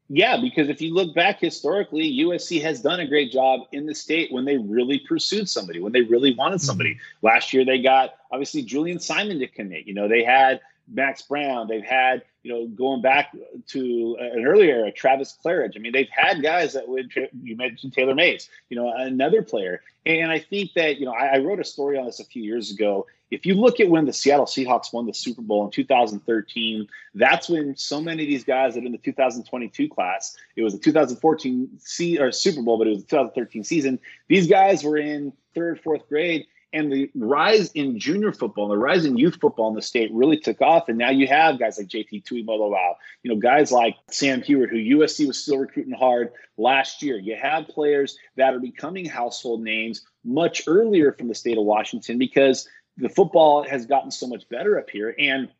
[0.09, 3.95] Yeah, because if you look back historically, USC has done a great job in the
[3.95, 6.67] state when they really pursued somebody, when they really wanted mm-hmm.
[6.67, 6.95] somebody.
[6.95, 7.27] Mm-hmm.
[7.27, 9.87] Last year, they got obviously Julian Simon to commit.
[9.87, 11.69] You know, they had Max Brown.
[11.69, 13.35] They've had, you know, going back
[13.69, 15.73] to an earlier era, Travis Claridge.
[15.75, 17.11] I mean, they've had guys that would,
[17.43, 19.81] you mentioned Taylor Mays, you know, another player.
[20.05, 22.43] And I think that, you know, I, I wrote a story on this a few
[22.43, 25.71] years ago if you look at when the Seattle Seahawks won the Super Bowl in
[25.71, 30.63] 2013, that's when so many of these guys that are in the 2022 class, it
[30.63, 33.99] was the 2014 C or Super Bowl, but it was the 2013 season.
[34.29, 38.85] These guys were in third, fourth grade, and the rise in junior football and the
[38.85, 40.89] rise in youth football in the state really took off.
[40.89, 44.99] And now you have guys like JT Tuimoloau, you know, guys like Sam Huard, who
[44.99, 47.17] USC was still recruiting hard last year.
[47.17, 52.19] You have players that are becoming household names much earlier from the state of Washington
[52.19, 55.15] because the football has gotten so much better up here.
[55.19, 55.51] And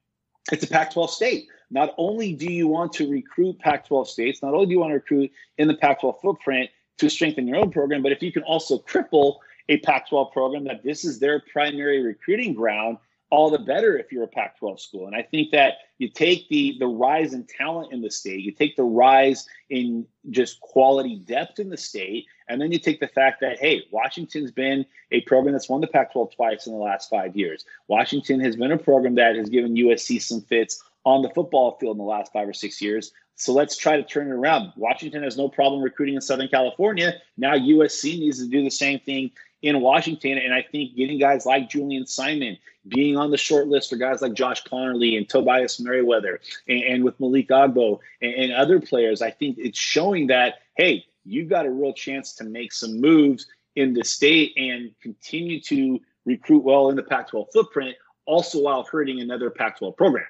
[0.53, 1.49] it's a Pac 12 state.
[1.71, 4.91] Not only do you want to recruit Pac 12 states, not only do you want
[4.91, 8.31] to recruit in the Pac 12 footprint to strengthen your own program, but if you
[8.31, 12.99] can also cripple a Pac 12 program that this is their primary recruiting ground,
[13.31, 15.07] all the better if you're a Pac 12 school.
[15.07, 18.53] And I think that you take the, the rise in talent in the state, you
[18.53, 23.09] take the rise in just quality depth in the state, and then you take the
[23.09, 26.79] fact that, hey, Washington's been a program that's won the Pac 12 twice in the
[26.79, 27.65] last five years.
[27.89, 31.95] Washington has been a program that has given USC some fits on the football field
[31.95, 33.13] in the last five or six years.
[33.37, 34.73] So let's try to turn it around.
[34.77, 37.15] Washington has no problem recruiting in Southern California.
[37.37, 39.33] Now USC needs to do the same thing
[39.65, 40.37] in Washington.
[40.37, 44.21] And I think getting guys like Julian Simon, being on the short list for guys
[44.21, 46.39] like Josh Conerly and Tobias Merriweather,
[46.69, 51.07] and, and with Malik Agbo and, and other players, I think it's showing that, hey,
[51.25, 55.99] you've got a real chance to make some moves in the state and continue to
[56.27, 57.97] recruit well in the Pac 12 footprint,
[58.27, 60.27] also while hurting another Pac 12 program.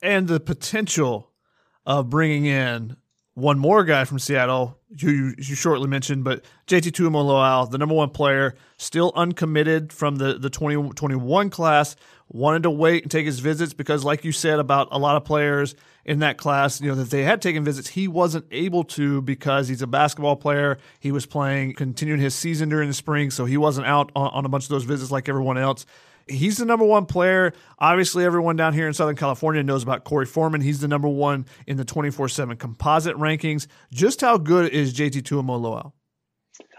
[0.00, 1.32] And the potential
[1.84, 2.96] of bringing in
[3.38, 7.94] one more guy from Seattle, who you, you shortly mentioned, but JT Tuimoloau, the number
[7.94, 11.94] one player, still uncommitted from the, the 2021 class,
[12.28, 15.24] wanted to wait and take his visits because, like you said about a lot of
[15.24, 19.22] players in that class, you know, that they had taken visits, he wasn't able to
[19.22, 20.78] because he's a basketball player.
[20.98, 24.44] He was playing, continuing his season during the spring, so he wasn't out on, on
[24.46, 25.86] a bunch of those visits like everyone else
[26.28, 27.52] he's the number one player.
[27.78, 30.60] Obviously, everyone down here in Southern California knows about Korey Foreman.
[30.60, 33.66] He's the number one in the 24 7 composite rankings.
[33.92, 35.92] Just how good is JT Tuimoloau?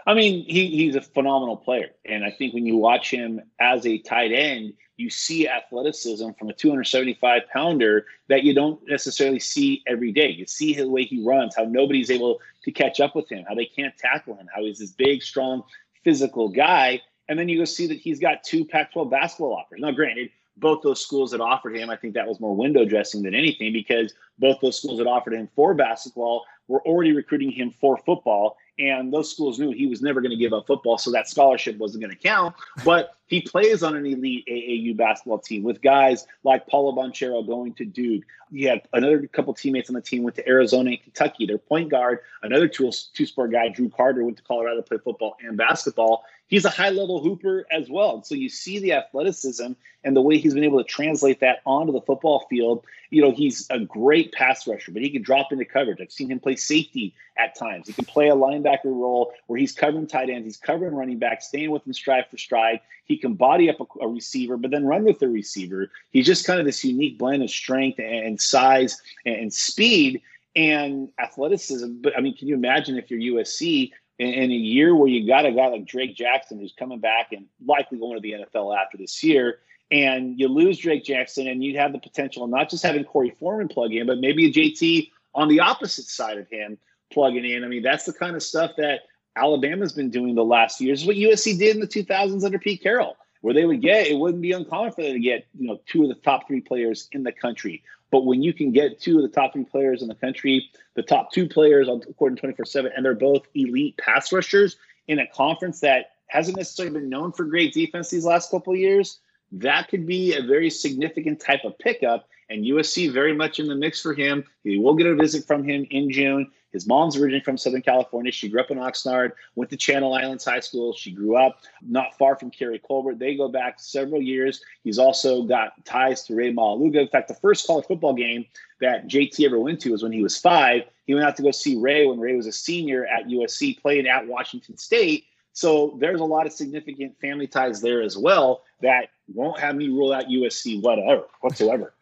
[0.06, 1.90] I mean, he, he's a phenomenal player.
[2.04, 6.48] And I think when you watch him as a tight end, you see athleticism from
[6.50, 10.28] a 275 pounder that you don't necessarily see every day.
[10.28, 13.54] You see the way he runs, how nobody's able to catch up with him, how
[13.54, 15.62] they can't tackle him, how he's this big, strong,
[16.04, 17.00] physical guy.
[17.30, 19.78] And then you go see that he's got two Pac 12 basketball offers.
[19.80, 23.22] Now, granted, both those schools that offered him, I think that was more window dressing
[23.22, 27.70] than anything because both those schools that offered him for basketball were already recruiting him
[27.70, 28.56] for football.
[28.80, 31.76] And those schools knew he was never going to give up football, so that scholarship
[31.78, 32.56] wasn't going to count.
[32.84, 37.74] But he plays on an elite AAU basketball team with guys like Paolo Banchero going
[37.74, 38.24] to Duke.
[38.50, 41.46] He had another couple teammates on the team went to Arizona and Kentucky.
[41.46, 44.98] Their point guard, another two, two sport guy, Drew Carter, went to Colorado to play
[44.98, 48.16] football and basketball he's a high level hooper as well.
[48.16, 49.72] And so you see the athleticism
[50.04, 52.84] and the way he's been able to translate that onto the football field.
[53.10, 56.00] You know, he's a great pass rusher, but he can drop into coverage.
[56.00, 57.86] I've seen him play safety at times.
[57.86, 61.40] He can play a linebacker role where he's covering tight ends, he's covering running back,
[61.40, 62.80] staying with him stride for stride.
[63.04, 65.90] He can body up a, a receiver, but then run with the receiver.
[66.10, 70.22] He's just kind of this unique blend of strength and size and speed
[70.56, 72.00] and athleticism.
[72.00, 75.26] But I mean, can you imagine if you're USC in, in, a year where you
[75.26, 78.76] got a guy like Drake Jackson who's coming back and likely going to the NFL
[78.76, 79.60] after this year,
[79.90, 83.34] and you lose Drake Jackson, and you'd have the potential of not just having Korey
[83.38, 86.76] Foreman plug in, but maybe a JT on the opposite side of him
[87.10, 87.64] plugging in.
[87.64, 89.00] I mean, that's the kind of stuff that
[89.36, 91.06] Alabama's been doing the last years.
[91.06, 94.42] What USC did in the 2000s under Pete Carroll, where they would get it wouldn't
[94.42, 97.22] be uncommon for them to get you know two of the top three players in
[97.22, 97.82] the country.
[98.10, 101.02] But when you can get two of the top three players in the country, the
[101.02, 104.76] top two players on according to 24 7, and they're both elite pass rushers
[105.08, 109.18] in a conference that hasn't necessarily been known for great defense these last couple years,
[109.52, 112.28] that could be a very significant type of pickup.
[112.50, 114.44] And USC very much in the mix for him.
[114.64, 116.50] He will get a visit from him in June.
[116.72, 118.30] His mom's originally from Southern California.
[118.30, 120.92] She grew up in Oxnard, went to Channel Islands High School.
[120.92, 123.18] She grew up not far from Keary Colbert.
[123.18, 124.62] They go back several years.
[124.84, 127.00] He's also got ties to Ray Maualuga.
[127.00, 128.46] In fact, the first college football game
[128.80, 130.82] that JT ever went to was when he was five.
[131.06, 134.06] He went out to go see Ray when Ray was a senior at USC, playing
[134.06, 135.24] at Washington State.
[135.52, 139.88] So there's a lot of significant family ties there as well that won't have me
[139.88, 141.94] rule out USC whatever whatsoever.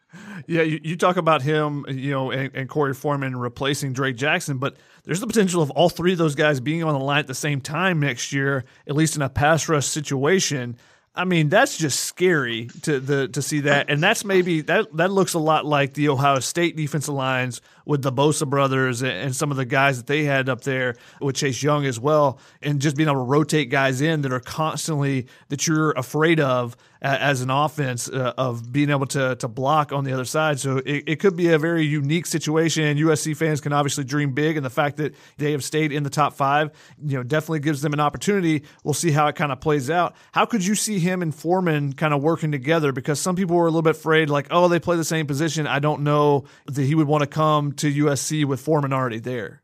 [0.47, 4.57] Yeah, you, you talk about him, you know, and, and, Korey Foreman replacing Drake Jackson,
[4.57, 7.27] but there's the potential of all three of those guys being on the line at
[7.27, 10.77] the same time next year, at least in a pass rush situation.
[11.13, 15.11] I mean, that's just scary to the to see that, and that's maybe that that
[15.11, 19.49] looks a lot like the Ohio State defensive lines with the Bosa brothers and, some
[19.49, 22.95] of the guys that they had up there with Chase Young as well, and just
[22.95, 27.49] being able to rotate guys in that are constantly that you're afraid of as an
[27.49, 30.59] offense uh, of being able to to block on the other side.
[30.59, 32.97] So it, it could be a very unique situation.
[32.97, 36.09] USC fans can obviously dream big, and the fact that they have stayed in the
[36.09, 36.71] top five,
[37.03, 38.63] you know, definitely gives them an opportunity.
[38.83, 40.15] We'll see how it kind of plays out.
[40.33, 42.91] How could you see him and Foreman kind of working together?
[42.91, 45.65] Because some people were a little bit afraid, like, oh, they play the same position.
[45.67, 49.61] I don't know that he would want to come to USC with Foreman already there.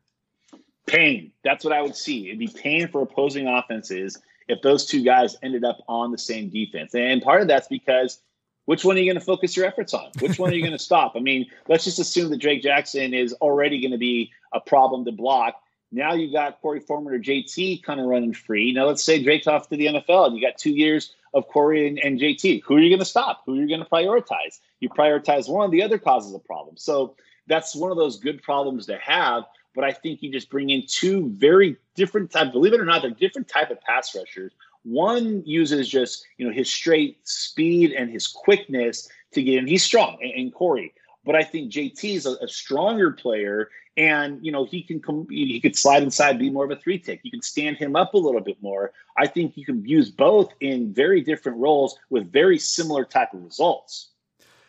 [0.86, 1.32] Pain.
[1.44, 2.28] That's what I would see.
[2.28, 6.48] It'd be pain for opposing offenses if those two guys ended up on the same
[6.48, 6.94] defense.
[6.94, 8.20] And part of that's because
[8.66, 10.10] which one are you going to focus your efforts on?
[10.20, 11.14] Which one are you going to stop?
[11.16, 15.04] I mean, let's just assume that Drake Jackson is already going to be a problem
[15.04, 15.60] to block.
[15.92, 18.72] Now you've got Korey Foreman or JT kind of running free.
[18.72, 21.86] Now let's say Drake's off to the NFL and you got two years of Korey
[21.86, 22.62] and, and JT.
[22.64, 23.42] Who are you going to stop?
[23.46, 24.58] Who are you going to prioritize?
[24.80, 26.76] You prioritize one, the other causes a problem.
[26.76, 27.16] So
[27.46, 29.44] that's one of those good problems to have.
[29.74, 32.52] But I think you just bring in two very different type.
[32.52, 34.52] Believe it or not, they're different type of pass rushers.
[34.84, 39.66] One uses just you know his straight speed and his quickness to get in.
[39.66, 40.92] He's strong, and, and Korey.
[41.24, 45.26] But I think JT is a, a, stronger player, and you know he can come.
[45.28, 47.18] He could slide inside, be more of a three tech.
[47.24, 48.92] You can stand him up a little bit more.
[49.18, 53.42] I think you can use both in very different roles with very similar type of
[53.42, 54.10] results.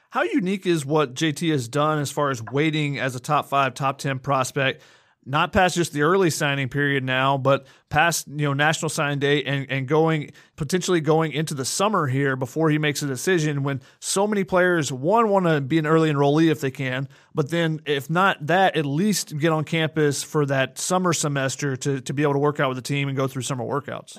[0.09, 3.73] How unique is what JT has done as far as waiting as a top five,
[3.73, 4.81] top ten prospect?
[5.27, 9.43] not past just the early signing period now, but past you know National Signing Day
[9.43, 13.63] and and going potentially going into the summer here before he makes a decision.
[13.63, 17.49] When so many players one want to be an early enrollee if they can, but
[17.49, 22.13] then if not that, at least get on campus for that summer semester to to
[22.13, 24.17] be able to work out with the team and go through summer workouts.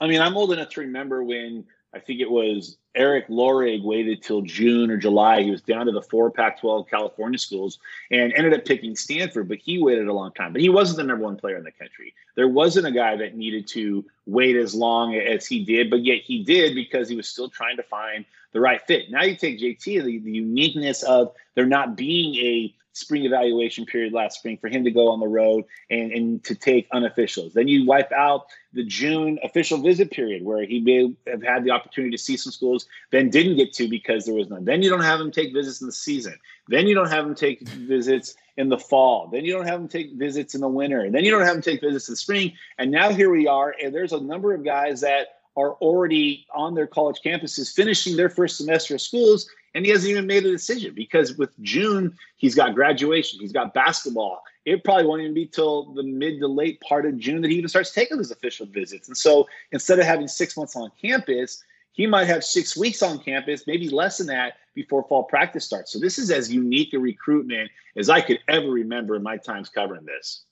[0.00, 1.64] I mean, I'm old enough to remember when
[1.94, 5.42] I think it was Eric Lorig waited till June or July.
[5.42, 7.78] He was down to the four Pac 12 California schools
[8.10, 10.52] and ended up picking Stanford, but he waited a long time.
[10.52, 12.14] But he wasn't the number one player in the country.
[12.34, 16.22] There wasn't a guy that needed to wait as long as he did, but yet
[16.22, 19.10] he did because he was still trying to find the right fit.
[19.10, 24.12] Now you take JT, the, the uniqueness of there not being a spring evaluation period
[24.12, 27.52] last spring for him to go on the road and, and to take unofficials.
[27.52, 31.70] Then you wipe out the June official visit period where he may have had the
[31.70, 34.64] opportunity to see some schools, then didn't get to because there was none.
[34.64, 36.38] Then you don't have him take visits in the season.
[36.68, 39.28] Then you don't have him take visits in the fall.
[39.32, 41.00] Then you don't have him take visits in the winter.
[41.00, 42.52] And then you don't have him take visits in the spring.
[42.78, 46.74] And now here we are, and there's a number of guys that are already on
[46.74, 49.48] their college campuses finishing their first semester of schools
[49.78, 53.72] and he hasn't even made a decision because with June he's got graduation, he's got
[53.74, 54.42] basketball.
[54.64, 57.58] It probably won't even be till the mid to late part of June that he
[57.58, 59.06] even starts taking those official visits.
[59.06, 61.62] And so instead of having six months on campus,
[61.92, 65.92] he might have six weeks on campus, maybe less than that before fall practice starts.
[65.92, 69.68] So this is as unique a recruitment as I could ever remember in my times
[69.68, 70.42] covering this.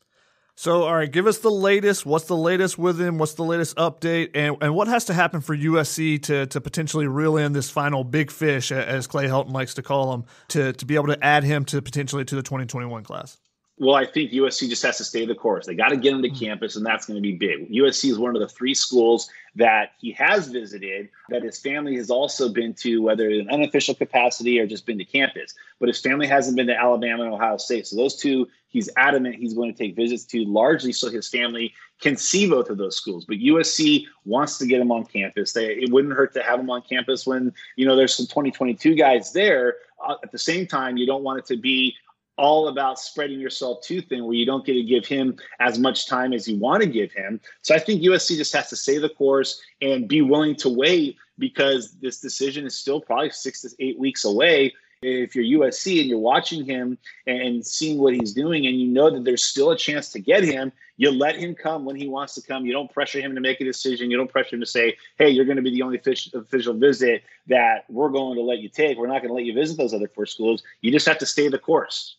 [0.58, 2.06] So, all right, give us the latest.
[2.06, 3.18] What's the latest with him?
[3.18, 4.30] What's the latest update?
[4.34, 8.04] And, and what has to happen for USC to, to potentially reel in this final
[8.04, 11.44] big fish, as Clay Helton likes to call him, to, to be able to add
[11.44, 13.36] him to potentially to the 2021 class?
[13.78, 15.66] Well, I think USC just has to stay the course.
[15.66, 16.42] They got to get him to mm-hmm.
[16.42, 17.70] campus, and that's going to be big.
[17.70, 22.08] USC is one of the three schools that he has visited, that his family has
[22.08, 25.54] also been to, whether in unofficial capacity or just been to campus.
[25.78, 27.86] But his family hasn't been to Alabama and Ohio State.
[27.86, 31.72] So those two, he's adamant he's going to take visits to, largely so his family
[32.00, 33.24] can see both of those schools.
[33.24, 35.54] But USC wants to get him on campus.
[35.54, 38.94] They, it wouldn't hurt to have him on campus when you know there's some 2022
[38.94, 39.76] guys there.
[40.06, 41.94] Uh, at the same time, you don't want it to be
[42.36, 46.06] all about spreading yourself too thin where you don't get to give him as much
[46.06, 47.40] time as you want to give him.
[47.62, 51.16] So I think USC just has to stay the course and be willing to wait
[51.38, 54.74] because this decision is still probably six to eight weeks away.
[55.02, 59.10] If you're USC and you're watching him and seeing what he's doing, and you know
[59.10, 62.34] that there's still a chance to get him, you let him come when he wants
[62.34, 62.64] to come.
[62.64, 64.10] You don't pressure him to make a decision.
[64.10, 67.22] You don't pressure him to say, hey, you're going to be the only official visit
[67.48, 68.96] that we're going to let you take.
[68.96, 70.62] We're not going to let you visit those other four schools.
[70.80, 72.16] You just have to stay the course.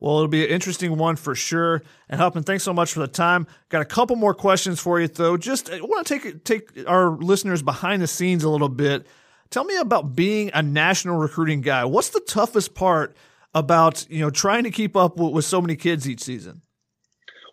[0.00, 1.82] Well, it'll be an interesting one for sure.
[2.08, 3.46] And Huffman, thanks so much for the time.
[3.68, 5.36] Got a couple more questions for you, though.
[5.36, 9.06] Just I want to take take our listeners behind the scenes a little bit.
[9.54, 11.84] Tell me about being a national recruiting guy.
[11.84, 13.16] What's the toughest part
[13.54, 16.62] about you know trying to keep up with, with so many kids each season?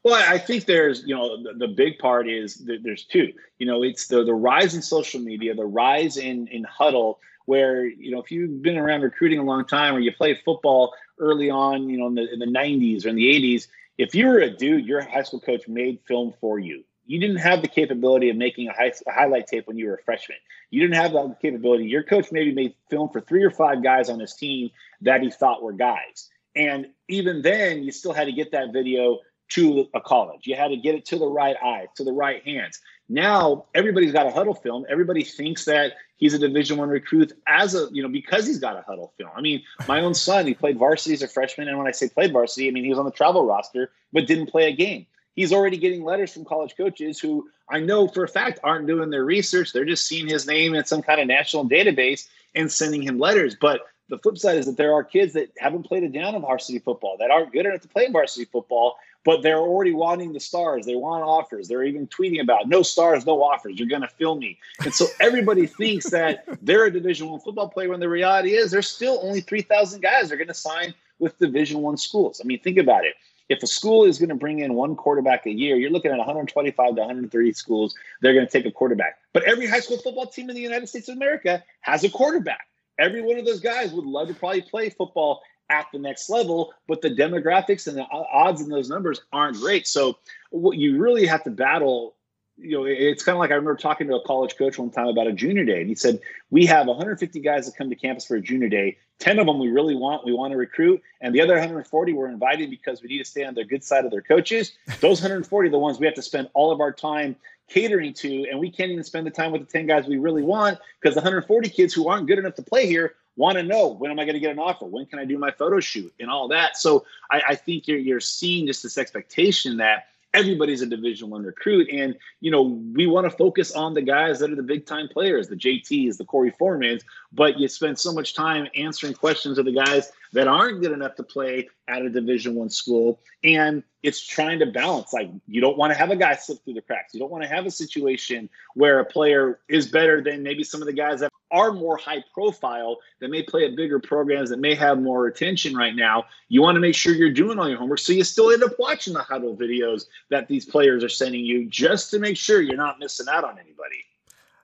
[0.04, 3.34] Well, I think there's, you know, the, the, big part is there's two.
[3.60, 7.86] You know, it's the the rise in social media, the rise in in Hudl, where
[7.86, 11.52] you know if you've been around recruiting a long time or you played football early
[11.52, 13.68] on, you know, in the, in the 90s or in the 80s,
[14.00, 16.84] if you were a dude, your high school coach made film for you.
[17.12, 19.96] You didn't have the capability of making a, high, a highlight tape when you were
[19.96, 20.38] a freshman.
[20.70, 21.84] You didn't have the capability.
[21.84, 24.70] Your coach maybe made film for three or five guys on his team
[25.02, 26.30] that he thought were guys.
[26.56, 30.48] And even then, you still had to get that video to a college.
[30.48, 32.80] You had to get it to the right eye, to the right hands.
[33.10, 34.86] Now everybody's got a Hudl film.
[34.90, 38.78] Everybody thinks that he's a Division One recruit as a you know because he's got
[38.78, 39.32] a Hudl film.
[39.36, 42.08] I mean, my own son, he played varsity as a freshman, and when I say
[42.08, 45.08] played varsity, I mean he was on the travel roster but didn't play a game.
[45.36, 49.10] He's already getting letters from college coaches who I know for a fact aren't doing
[49.10, 49.72] their research.
[49.72, 53.56] They're just seeing his name in some kind of national database and sending him letters.
[53.60, 56.42] But the flip side is that there are kids that haven't played a down of
[56.42, 60.40] varsity football that aren't good enough to play varsity football but they're already wanting the
[60.40, 60.86] stars.
[60.86, 61.68] They want offers.
[61.68, 63.78] They're even tweeting about no stars, no offers.
[63.78, 64.58] You're going to fill me.
[64.84, 68.72] And so everybody thinks that they're a Division One football player when the reality is
[68.72, 72.42] there's still only 3,000 guys that are going to sign with Division One schools.
[72.44, 73.14] I mean, think about it.
[73.52, 76.18] If a school is going to bring in one quarterback a year, you're looking at
[76.18, 77.94] 125 to 130 schools.
[78.22, 79.18] They're going to take a quarterback.
[79.34, 82.66] But every high school football team in the United States of America has a quarterback.
[82.98, 86.74] Every one of those guys would love to probably play football at the next level,
[86.88, 89.86] but the demographics and the odds in those numbers aren't great.
[89.86, 90.18] So
[90.52, 92.16] what you really have to battle,
[92.62, 95.08] you know, it's kind of like I remember talking to a college coach one time
[95.08, 98.26] about a junior day, and he said we have 150 guys that come to campus
[98.26, 98.98] for a junior day.
[99.20, 102.28] 10 of them we really want, we want to recruit, and the other 140 we're
[102.28, 104.74] invited because we need to stay on their good side of their coaches.
[105.00, 107.36] Those 140 are the ones we have to spend all of our time
[107.68, 110.44] catering to, and we can't even spend the time with the 10 guys we really
[110.44, 113.88] want because the 140 kids who aren't good enough to play here want to know
[113.88, 114.86] when am I going to get an offer?
[114.86, 116.78] When can I do my photo shoot and all that?
[116.78, 121.44] So I, I think you're, you're seeing just this expectation that everybody's a division one
[121.44, 121.90] recruit.
[121.92, 125.08] And you know we want to focus on the guys that are the big time
[125.08, 129.66] players the jts the corey foremans but you spend so much time answering questions of
[129.66, 133.20] the guys that aren't good enough to play at a division one school.
[133.44, 136.76] And it's trying to balance like you don't want to have a guy slip through
[136.76, 137.14] the cracks.
[137.14, 140.82] You don't want to have a situation where a player is better than maybe some
[140.82, 144.60] of the guys that are more high profile that may play at bigger programs that
[144.60, 146.24] may have more attention right now.
[146.48, 148.72] You want to make sure you're doing all your homework so you still end up
[148.80, 152.78] watching the Hudl videos that these players are sending you just to make sure you're
[152.78, 154.06] not missing out on anybody.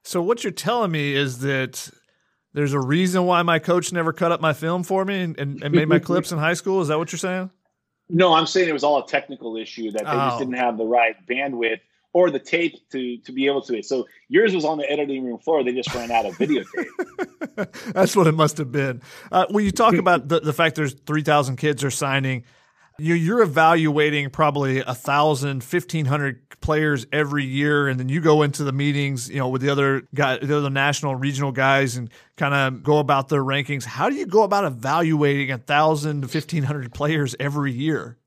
[0.03, 1.89] So what you're telling me is that
[2.57, 5.63] there's a reason why my coach never cut up my film for me and, and,
[5.63, 7.49] and made my clips in high school is that what you're saying
[8.09, 10.29] no i'm saying it was all a technical issue that they oh.
[10.29, 11.79] just didn't have the right bandwidth
[12.17, 13.83] or the tape to to be able to.
[13.83, 15.63] So yours was on the editing room floor.
[15.63, 17.67] They just ran out of videotape.
[17.93, 19.03] That's what it must have been.
[19.31, 22.43] Uh, when you talk about the, the fact there's three thousand kids are signing,
[22.99, 28.63] you're evaluating probably a thousand, fifteen hundred players every year, and then you go into
[28.63, 32.53] the meetings, you know, with the other guy, the other national, regional guys, and kind
[32.53, 33.83] of go about their rankings.
[33.83, 38.17] How do you go about evaluating a thousand to fifteen hundred players every year?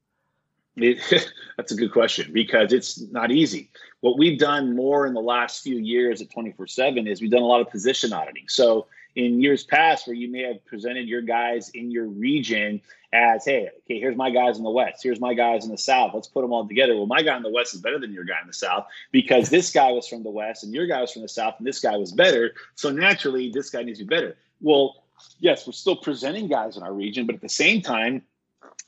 [0.76, 1.00] It,
[1.56, 3.70] that's a good question because it's not easy.
[4.00, 7.42] What we've done more in the last few years at 24 7 is we've done
[7.42, 8.46] a lot of position auditing.
[8.48, 12.80] So, in years past, where you may have presented your guys in your region
[13.12, 16.12] as, hey, okay, here's my guys in the West, here's my guys in the South,
[16.14, 16.96] let's put them all together.
[16.96, 19.50] Well, my guy in the West is better than your guy in the South because
[19.50, 21.80] this guy was from the West and your guy was from the South and this
[21.80, 22.54] guy was better.
[22.76, 24.36] So, naturally, this guy needs to be better.
[24.60, 25.04] Well,
[25.38, 28.22] yes, we're still presenting guys in our region, but at the same time,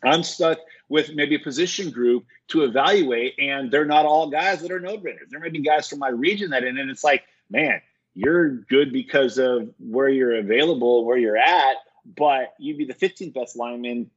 [0.05, 0.59] I'm stuck
[0.89, 4.99] with maybe a position group to evaluate, and they're not all guys that are no
[4.99, 5.31] brainers.
[5.31, 7.81] There may be guys from my region that, and it's like, man,
[8.15, 11.77] you're good because of where you're available, where you're at,
[12.17, 14.11] but you'd be the 15th best lineman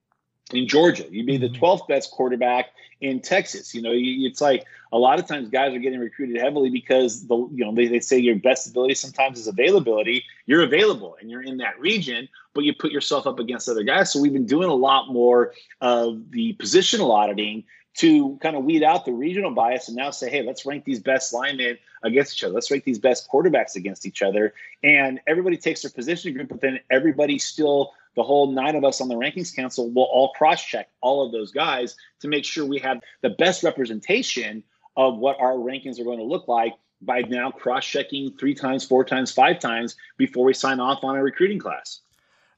[0.52, 1.06] in Georgia.
[1.10, 1.94] You'd be the 12th mm-hmm.
[1.94, 2.68] best quarterback
[3.02, 3.74] in Texas.
[3.74, 7.36] You know, it's like a lot of times guys are getting recruited heavily because the
[7.36, 10.24] you know they, they say your best ability sometimes is availability.
[10.46, 14.12] You're available and you're in that region, but you put yourself up against other guys.
[14.12, 17.64] So we've been doing a lot more of the positional auditing
[17.96, 21.00] to kind of weed out the regional bias and now say, hey, let's rank these
[21.00, 22.54] best linemen against each other.
[22.54, 24.54] Let's rank these best quarterbacks against each other.
[24.84, 29.02] And everybody takes their position group, but then everybody still the whole nine of us
[29.02, 32.66] on the rankings council will all cross check all of those guys to make sure
[32.66, 34.64] we have the best representation
[34.98, 38.86] of what our rankings are going to look like by now cross checking three times,
[38.86, 42.00] four times, five times before we sign off on a recruiting class.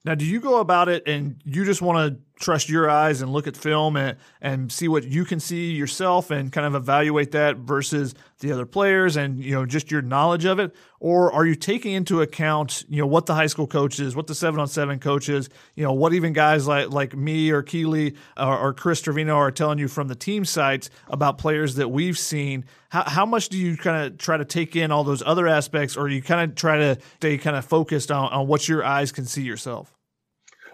[0.05, 3.31] Now, do you go about it and you just want to trust your eyes and
[3.31, 7.31] look at film and, and see what you can see yourself and kind of evaluate
[7.31, 10.75] that versus the other players and you know just your knowledge of it?
[10.99, 14.35] Or are you taking into account you know what the high school coaches what the
[14.35, 18.57] 7 on 7 coaches you know what even guys like like me or Keely or,
[18.57, 22.65] or Chris Trevino are telling you from the team sites about players that we've seen.
[22.89, 25.97] How, how much do you kind of try to take in all those other aspects
[25.97, 29.11] or you kind of try to stay kind of focused on, on what your eyes
[29.11, 29.96] can see yourself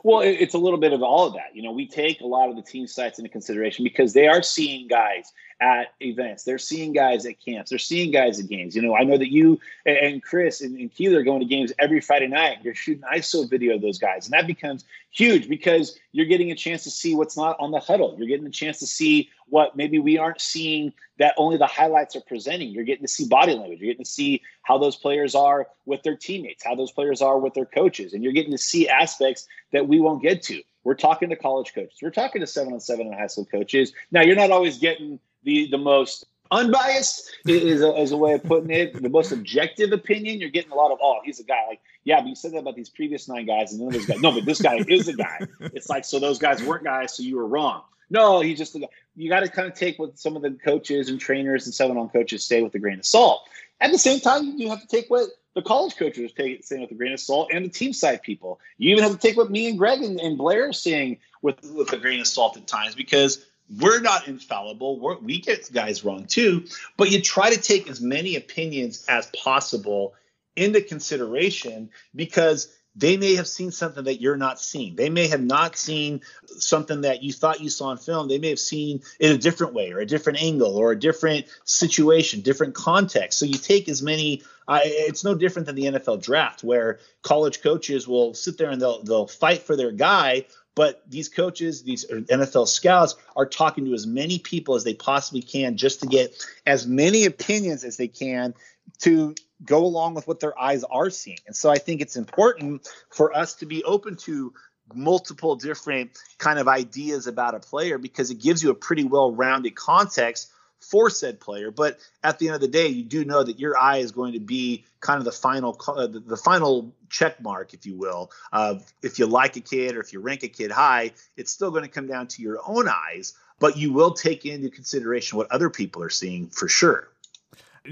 [0.03, 1.55] well, it's a little bit of all of that.
[1.55, 4.43] You know, we take a lot of the team sites into consideration because they are
[4.43, 5.31] seeing guys
[5.63, 6.43] at events.
[6.43, 7.69] They're seeing guys at camps.
[7.69, 8.75] They're seeing guys at games.
[8.75, 11.71] You know, I know that you and Chris and, and Keeler are going to games
[11.79, 12.57] every Friday night.
[12.63, 16.55] You're shooting ISO video of those guys, and that becomes huge because you're getting a
[16.55, 18.17] chance to see what's not on the Hudl.
[18.17, 22.17] You're getting a chance to see what maybe we aren't seeing that only the highlights
[22.17, 22.69] are presenting.
[22.69, 23.79] You're getting to see body language.
[23.79, 27.39] You're getting to see how those players are with their teammates, how those players are
[27.39, 30.61] with their coaches, and you're getting to see aspects that we won't get to.
[30.83, 31.99] We're talking to college coaches.
[32.01, 33.93] We're talking to seven on seven and high school coaches.
[34.11, 38.43] Now, you're not always getting the the most unbiased is a, is a way of
[38.43, 39.01] putting it.
[39.01, 41.65] The most objective opinion, you're getting a lot of, oh, he's a guy.
[41.67, 44.19] Like, yeah, but you said that about these previous nine guys, and then those guys.
[44.21, 45.47] No, but this guy is a guy.
[45.59, 47.81] It's like, so those guys weren't guys, so you were wrong.
[48.09, 48.77] No, he's just.
[49.15, 51.97] You got to kind of take what some of the coaches and trainers and seven
[51.97, 53.47] on coaches say with a grain of salt.
[53.81, 56.91] At the same time, you have to take what the college coaches are saying with
[56.91, 58.59] a grain of salt and the team side people.
[58.77, 61.63] You even have to take what me and Greg and, and Blair are saying with,
[61.63, 63.45] with a grain of salt at times because
[63.79, 64.99] we're not infallible.
[64.99, 66.65] We're, we get guys wrong too,
[66.97, 70.13] but you try to take as many opinions as possible
[70.55, 74.95] into consideration because they may have seen something that you're not seeing.
[74.95, 78.27] They may have not seen something that you thought you saw in film.
[78.27, 81.47] They may have seen it a different way or a different angle or a different
[81.63, 83.39] situation, different context.
[83.39, 84.43] So you take as many.
[84.69, 89.01] It's no different than the NFL draft, where college coaches will sit there and they'll
[89.01, 90.45] they'll fight for their guy,
[90.75, 95.41] but these coaches, these NFL scouts, are talking to as many people as they possibly
[95.41, 98.53] can just to get as many opinions as they can
[98.99, 101.37] to go along with what their eyes are seeing.
[101.47, 104.53] And so I think it's important for us to be open to
[104.93, 109.75] multiple different kind of ideas about a player because it gives you a pretty well-rounded
[109.75, 110.51] context
[110.83, 111.71] for said player.
[111.71, 114.33] But at the end of the day, you do know that your eye is going
[114.33, 118.31] to be kind of the final uh, the final check mark, if you will.
[118.51, 121.71] Uh, if you like a kid or if you rank a kid high, it's still
[121.71, 123.33] going to come down to your own eyes.
[123.59, 127.09] But you will take into consideration what other people are seeing for sure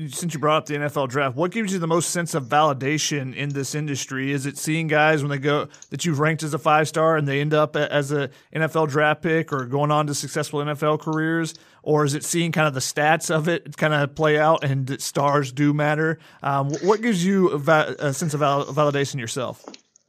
[0.08, 3.36] since you brought up the NFL draft, what gives you the most sense of validation
[3.36, 4.32] in this industry?
[4.32, 7.28] Is it seeing guys when they go that you've ranked as a five star and
[7.28, 11.56] they end up as a NFL draft pick or going on to successful NFL careers,
[11.84, 15.02] or is it seeing kind of the stats of it kind of play out and
[15.02, 16.20] stars do matter?
[16.42, 19.66] Um, what gives you a, va- a sense of val- validation yourself?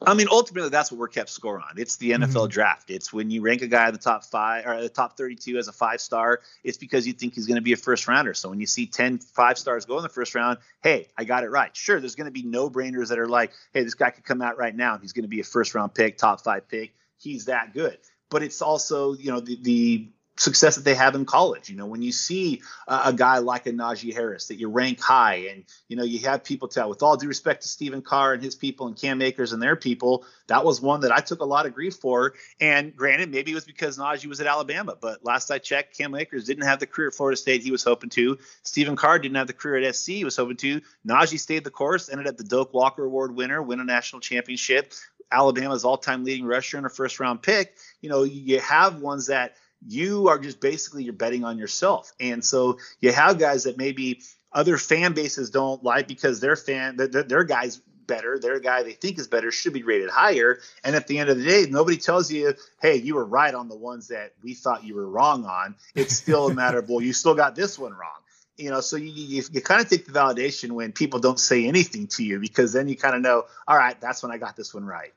[0.07, 1.75] I mean, ultimately, that's what we're kept score on.
[1.77, 2.49] It's the NFL mm-hmm.
[2.49, 2.91] draft.
[2.91, 5.69] It's when you rank a guy in the top five or the top 32 as
[5.69, 8.35] a five star, it's because you think he's going to be a first rounder.
[8.35, 11.45] So when you see 10 five stars go in the first round, hey, I got
[11.45, 11.75] it right.
[11.77, 14.43] Sure, there's going to be no brainers that are like, hey, this guy could come
[14.43, 16.95] out right now and he's going to be a first round pick, top five pick.
[17.19, 17.99] He's that good.
[18.31, 21.69] But it's also, you know, the, the success that they have in college.
[21.69, 25.01] You know, when you see uh, a guy like a Najee Harris that you rank
[25.01, 28.35] high, and you know you have people tell, with all due respect to Stephen Carr
[28.35, 31.41] and his people and Cam Akers and their people, that was one that I took
[31.41, 32.35] a lot of grief for.
[32.61, 36.15] And granted, maybe it was because Najee was at Alabama, but last I checked, Cam
[36.15, 38.39] Akers didn't have the career at Florida State he was hoping to.
[38.63, 40.81] Stephen Carr didn't have the career at SC he was hoping to.
[41.07, 44.93] Najee stayed the course, ended up the Doak Walker Award winner, win a national championship.
[45.31, 47.75] Alabama's all-time leading rusher and a first-round pick.
[48.03, 49.55] You know, you have ones that
[49.87, 52.13] you are just basically you're betting on yourself.
[52.21, 54.21] And so you have guys that maybe
[54.53, 58.93] other fan bases don't like because their fan their, their guys better, their guy they
[58.93, 60.59] think is better should be rated higher.
[60.85, 63.69] And at the end of the day, nobody tells you, hey, you were right on
[63.69, 65.77] the ones that we thought you were wrong on.
[65.95, 68.11] It's still a matter of, well, you still got this one wrong.
[68.59, 71.67] You know, so you, you, you kind of take the validation when people don't say
[71.67, 74.57] anything to you because then you kind of know, all right, that's when I got
[74.57, 75.13] this one right.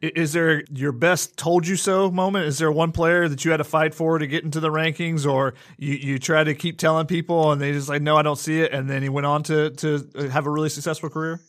[0.00, 2.46] Is there your best told you so moment?
[2.46, 5.30] Is there one player that you had to fight for to get into the rankings,
[5.30, 8.38] or you, you try to keep telling people and they just like, no, I don't
[8.38, 11.40] see it, and then he went on to to uh, have a really successful career?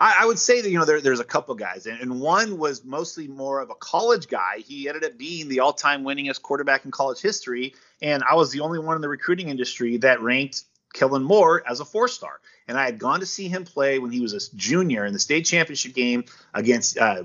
[0.00, 2.58] I, I would say that you know there, there's a couple guys, and, and, one
[2.58, 4.58] was mostly more of a college guy.
[4.58, 8.60] He ended up being the all-time winningest quarterback in college history, and I was the
[8.60, 10.64] only one in the recruiting industry that ranked
[10.94, 14.20] Kellen Moore as a four-star and I had gone to see him play when he
[14.20, 16.24] was a junior in the state championship game
[16.54, 17.24] against uh,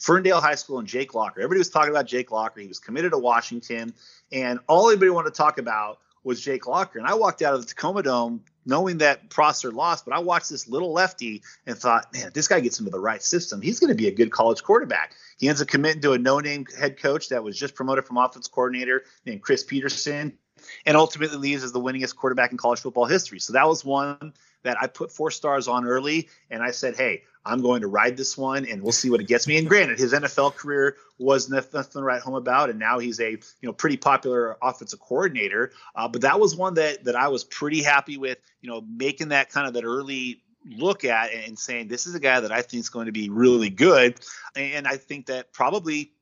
[0.00, 1.40] Ferndale High School and Jake Locker.
[1.40, 2.60] Everybody was talking about Jake Locker.
[2.60, 3.94] He was committed to Washington,
[4.32, 6.98] and all anybody wanted to talk about was Jake Locker.
[6.98, 10.50] And I walked out of the Tacoma Dome knowing that Prosser lost, but I watched
[10.50, 13.88] this little lefty and thought, man, this guy gets into the right system, he's going
[13.88, 15.14] to be a good college quarterback.
[15.38, 18.48] He ends up committing to a no-name head coach that was just promoted from offense
[18.48, 20.36] coordinator named Chris Petersen,
[20.86, 23.38] and ultimately leaves as the winningest quarterback in college football history.
[23.40, 24.32] So that was one
[24.62, 28.16] that I put four stars on early, and I said, hey, I'm going to ride
[28.16, 29.56] this one, and we'll see what it gets me.
[29.56, 33.30] And granted, his NFL career was nothing to write home about, and now he's a
[33.30, 35.72] you know pretty popular offensive coordinator.
[35.94, 38.38] Uh, but that was one that that I was pretty happy with.
[38.60, 42.20] You know, making that kind of that early look at and saying this is a
[42.20, 44.20] guy that I think is going to be really good,
[44.54, 46.12] and I think that probably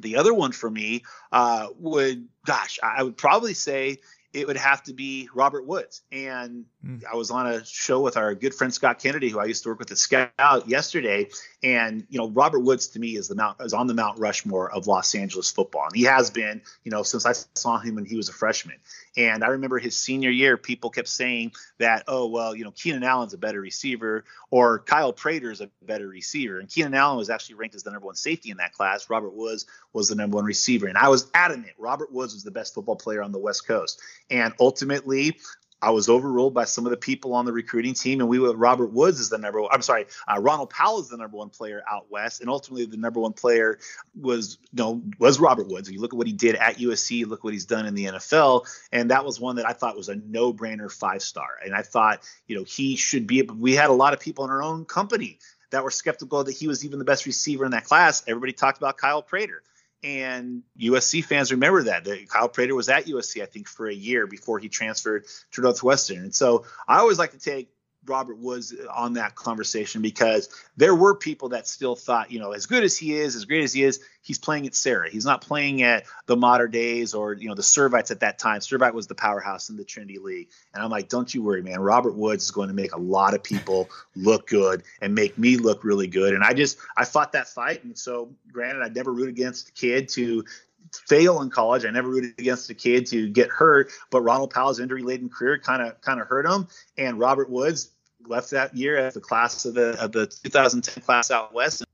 [0.00, 3.98] the other one for me uh, would, gosh, I would probably say
[4.32, 6.02] it would have to be Robert Woods.
[6.12, 6.66] And.
[6.86, 7.02] Mm.
[7.10, 9.70] I was on a show with our good friend Scott Kennedy, who I used to
[9.70, 11.28] work with at Scout yesterday.
[11.62, 14.70] And you know, Robert Woods to me is the Mount is on the Mount Rushmore
[14.70, 18.04] of Los Angeles football, and he has been, you know, since I saw him when
[18.04, 18.76] he was a freshman.
[19.16, 23.02] And I remember his senior year, people kept saying that, oh well, you know, Keenan
[23.02, 26.60] Allen's a better receiver, or Kyle Prater is a better receiver.
[26.60, 29.10] And Keenan Allen was actually ranked as the number one safety in that class.
[29.10, 32.50] Robert Woods was the number one receiver, and I was adamant Robert Woods was the
[32.50, 34.00] best football player on the West Coast.
[34.30, 35.36] And ultimately,
[35.82, 38.56] I was overruled by some of the people on the recruiting team, and we were
[38.56, 39.70] Robert Woods is the number one.
[39.72, 42.96] I'm sorry, uh, Ronald Powell is the number one player out west, and ultimately the
[42.96, 43.78] number one player
[44.18, 45.88] was you know was Robert Woods.
[45.88, 48.06] If you look at what he did at USC, look what he's done in the
[48.06, 51.58] NFL, and that was one that I thought was a no-brainer five star.
[51.64, 53.42] And I thought you know he should be.
[53.42, 55.38] We had a lot of people in our own company
[55.70, 58.22] that were skeptical that he was even the best receiver in that class.
[58.26, 59.62] Everybody talked about Kyle Prater.
[60.02, 62.04] And USC fans remember that.
[62.04, 65.60] that Kyle Prater was at USC, I think, for a year before he transferred to
[65.62, 66.18] Northwestern.
[66.18, 67.70] And so I always like to take
[68.06, 72.52] Robert Woods uh, on that conversation because there were people that still thought, you know,
[72.52, 75.10] as good as he is, as great as he is, he's playing at Serra.
[75.10, 78.60] He's not playing at the Mater Deis or, you know, the Servites at that time.
[78.60, 80.48] Servite was the powerhouse in the Trinity League.
[80.74, 81.80] And I'm like, don't you worry, man.
[81.80, 85.56] Robert Woods is going to make a lot of people look good and make me
[85.56, 86.34] look really good.
[86.34, 87.84] And I just, I fought that fight.
[87.84, 90.44] And so, granted, I never root against a kid to
[90.92, 91.84] fail in college.
[91.84, 95.58] I never rooted against a kid to get hurt, but Ronald Powell's injury laden career
[95.58, 96.68] kind of kind of hurt him.
[96.96, 97.90] And Robert Woods
[98.28, 101.84] left that year as the class of the of the 2010 class out west.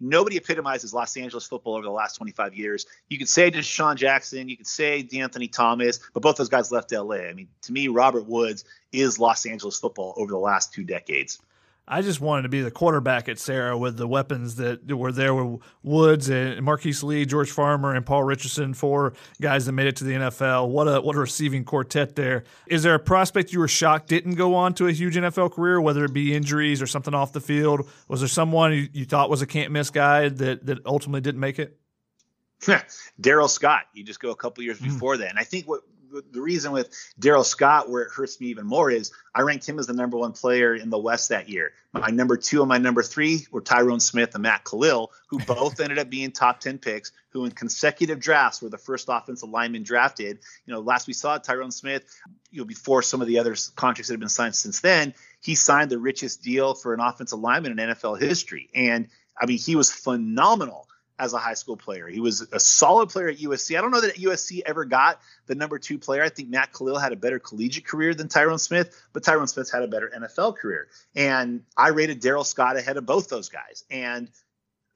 [0.00, 2.86] Nobody epitomizes Los Angeles football over the last 25 years.
[3.08, 6.92] You could say DeSean Jackson, you could say De'Anthony Thomas, but both those guys left
[6.92, 7.16] LA.
[7.16, 11.40] I mean, to me, Robert Woods is Los Angeles football over the last two decades.
[11.90, 15.34] I just wanted to be the quarterback at Serra with the weapons that were there
[15.34, 19.96] with Woods and Marquise Lee, George Farmer, and Paul Richardson, four guys that made it
[19.96, 20.68] to the NFL.
[20.68, 22.44] What a what a receiving quartet there.
[22.66, 25.80] Is there a prospect you were shocked didn't go on to a huge NFL career,
[25.80, 27.88] whether it be injuries or something off the field?
[28.06, 31.40] Was there someone you, you thought was a can't miss guy that that ultimately didn't
[31.40, 31.78] make it?
[33.20, 33.84] Darrell Scott.
[33.94, 34.84] You just go a couple years mm.
[34.84, 35.80] before that, and I think what
[36.32, 39.78] the reason with Darrell Scott, where it hurts me even more, is I ranked him
[39.78, 41.72] as the number one player in the West that year.
[41.92, 45.80] My number two and my number three were Tyron Smith and Matt Kalil, who both
[45.80, 49.82] ended up being top 10 picks, who in consecutive drafts were the first offensive lineman
[49.82, 50.38] drafted.
[50.66, 52.04] You know, last we saw Tyron Smith,
[52.50, 55.54] you know, before some of the other contracts that have been signed since then, he
[55.54, 58.68] signed the richest deal for an offensive lineman in NFL history.
[58.74, 59.08] And
[59.40, 60.87] I mean, he was phenomenal
[61.18, 62.06] as a high school player.
[62.06, 63.76] He was a solid player at USC.
[63.76, 66.22] I don't know that USC ever got the number two player.
[66.22, 69.70] I think Matt Kalil had a better collegiate career than Tyron Smith, but Tyron Smith
[69.70, 70.88] had a better NFL career.
[71.14, 73.84] And I rated Darrell Scott ahead of both those guys.
[73.90, 74.30] And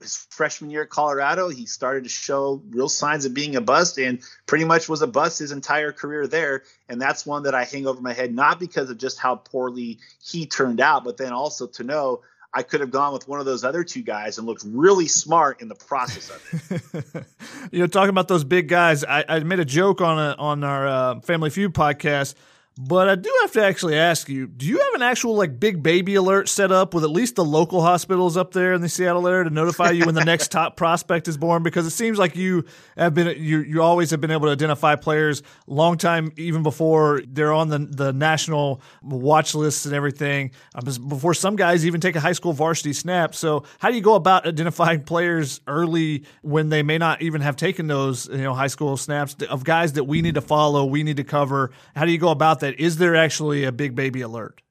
[0.03, 3.99] his freshman year at Colorado, he started to show real signs of being a bust
[3.99, 6.65] and pretty much was a bust his entire career there.
[6.89, 9.99] And that's one that I hang over my head, not because of just how poorly
[10.23, 12.23] he turned out, but then also to know
[12.55, 15.63] I could have gone with one of those other two guys and looked really smart
[15.63, 17.25] in the process of it.
[17.73, 20.63] you know, talking about those big guys, I, I made a joke on a, on
[20.63, 22.35] our uh, Family Feud podcast
[22.79, 25.83] but I do have to actually ask you: Do you have an actual like big
[25.83, 29.29] baby alert set up with at least the local hospitals up there in the Seattle
[29.29, 31.63] area to notify you when the next top prospect is born?
[31.63, 32.65] Because it seems like you
[32.97, 37.21] have been you you always have been able to identify players long time even before
[37.29, 40.51] they're on the the national watch lists and everything.
[40.75, 43.35] Um, before some guys even take a high school varsity snap.
[43.35, 47.57] So how do you go about identifying players early when they may not even have
[47.57, 51.03] taken those you know high school snaps of guys that we need to follow, we
[51.03, 51.73] need to cover?
[51.95, 52.81] How do you go about that?
[52.81, 54.63] Is there actually a big baby alert?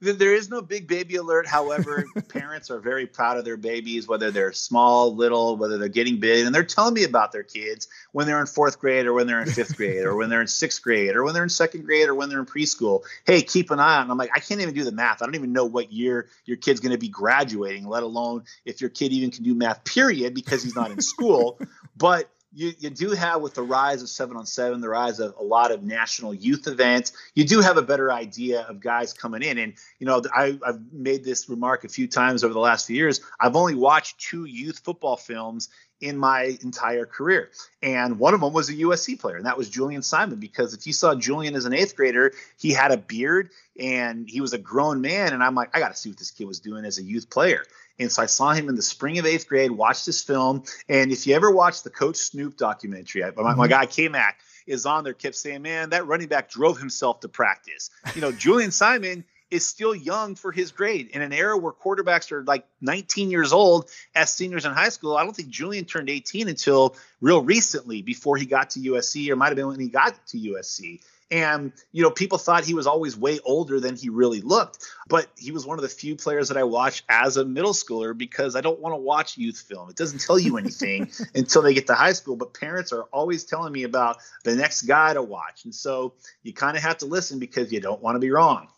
[0.00, 1.46] There is no big baby alert.
[1.46, 6.20] However, parents are very proud of their babies, whether they're small, little, whether they're getting
[6.20, 9.26] big, and they're telling me about their kids when they're in fourth grade or when
[9.26, 11.84] they're in fifth grade or when they're in sixth grade or when they're in second
[11.84, 13.02] grade or when they're in preschool.
[13.24, 14.10] Hey, keep an eye on.
[14.10, 15.22] I'm like, I can't even do the math.
[15.22, 18.80] I don't even know what year your kid's going to be graduating, let alone if
[18.80, 19.84] your kid even can do math.
[19.84, 21.58] Period, because he's not in school.
[21.96, 25.34] but you, you do have with the rise of seven on seven, the rise of
[25.38, 29.42] a lot of national youth events, you do have a better idea of guys coming
[29.42, 29.58] in.
[29.58, 32.96] And, you know, I, I've made this remark a few times over the last few
[32.96, 33.20] years.
[33.40, 35.68] I've only watched two youth football films
[36.04, 37.50] in my entire career.
[37.82, 40.38] And one of them was a USC player, and that was Julian Simon.
[40.38, 43.48] Because if you saw Julian as an eighth grader, he had a beard
[43.80, 45.32] and he was a grown man.
[45.32, 47.30] And I'm like, I got to see what this kid was doing as a youth
[47.30, 47.64] player.
[47.98, 50.64] And so I saw him in the spring of eighth grade, watched this film.
[50.90, 53.58] And if you ever watched the Coach Snoop documentary, my, mm-hmm.
[53.58, 57.20] my guy K Mac is on there, kept saying, Man, that running back drove himself
[57.20, 57.90] to practice.
[58.14, 62.32] You know, Julian Simon is still young for his grade in an era where quarterbacks
[62.32, 65.16] are like 19 years old as seniors in high school.
[65.16, 69.36] I don't think Julian turned 18 until real recently before he got to USC, or
[69.36, 71.00] might have been when he got to USC.
[71.30, 74.86] And, you know, people thought he was always way older than he really looked.
[75.08, 78.16] But he was one of the few players that I watched as a middle schooler
[78.16, 79.88] because I don't want to watch youth film.
[79.90, 82.36] It doesn't tell you anything until they get to high school.
[82.36, 85.64] But parents are always telling me about the next guy to watch.
[85.64, 88.68] And so you kind of have to listen because you don't want to be wrong.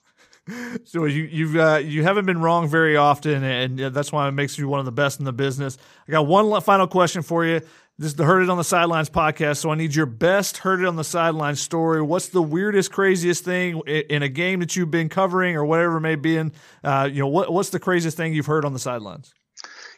[0.84, 4.56] So you you've uh, you haven't been wrong very often, and that's why it makes
[4.56, 5.76] you one of the best in the business.
[6.06, 7.60] I got one final question for you.
[7.98, 10.80] This is the Heard It on the Sidelines podcast, so I need your best Heard
[10.80, 12.02] It on the Sidelines story.
[12.02, 16.02] What's the weirdest, craziest thing in a game that you've been covering, or whatever it
[16.02, 16.36] may be?
[16.36, 16.52] In
[16.84, 19.34] uh, you know, what what's the craziest thing you've heard on the sidelines?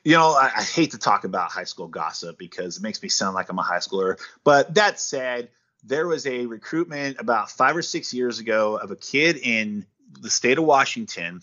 [0.04, 3.08] You know, I, I hate to talk about high school gossip because it makes me
[3.08, 4.18] sound like I'm a high schooler.
[4.44, 5.50] But that said,
[5.84, 9.84] there was a recruitment about five or six years ago of a kid in
[10.20, 11.42] the state of Washington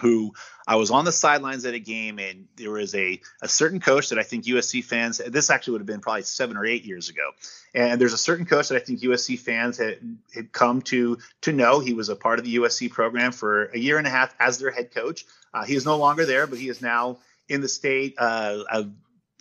[0.00, 0.34] who
[0.66, 4.10] I was on the sidelines at a game and there was a, a certain coach
[4.10, 7.08] that I think USC fans this actually would have been probably seven or eight years
[7.08, 7.30] ago.
[7.74, 9.98] And there's a certain coach that I think USC fans had,
[10.34, 11.80] had come to to know.
[11.80, 14.58] He was a part of the USC program for a year and a half as
[14.58, 15.24] their head coach.
[15.54, 18.90] Uh, he is no longer there, but he is now in the state uh, of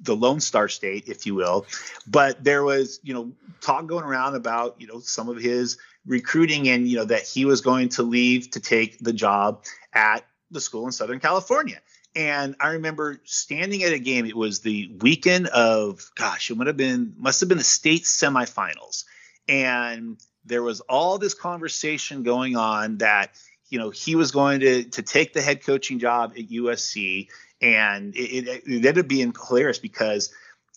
[0.02, 1.66] the Lone Star State, if you will.
[2.08, 6.68] But there was, you know, talk going around about, you know, some of his recruiting
[6.70, 10.62] and, you know, that he was going to leave to take the job at the
[10.62, 11.80] school in Southern California.
[12.16, 14.26] And I remember standing at a game.
[14.26, 18.04] It was the weekend of, gosh, it would have been, must have been the state
[18.04, 19.04] semifinals.
[19.50, 23.32] And there was all this conversation going on that,
[23.70, 27.28] you know, he was going to, to take the head coaching job at USC
[27.62, 30.34] and it, it, it ended up being hilarious because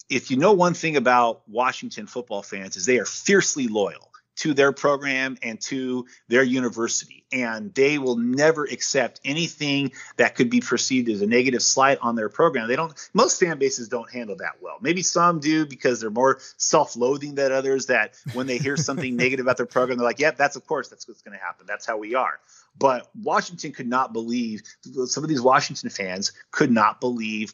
[0.09, 4.55] if you know one thing about Washington football fans is they are fiercely loyal to
[4.55, 7.25] their program and to their university.
[7.33, 12.15] And they will never accept anything that could be perceived as a negative slight on
[12.15, 12.69] their program.
[12.69, 14.79] They don't most fan bases don't handle that well.
[14.81, 19.45] Maybe some do because they're more self-loathing than others that when they hear something negative
[19.45, 21.67] about their program they're like yep that's of course that's what's going to happen.
[21.67, 22.39] That's how we are.
[22.79, 24.63] But Washington could not believe,
[25.07, 27.53] some of these Washington fans could not believe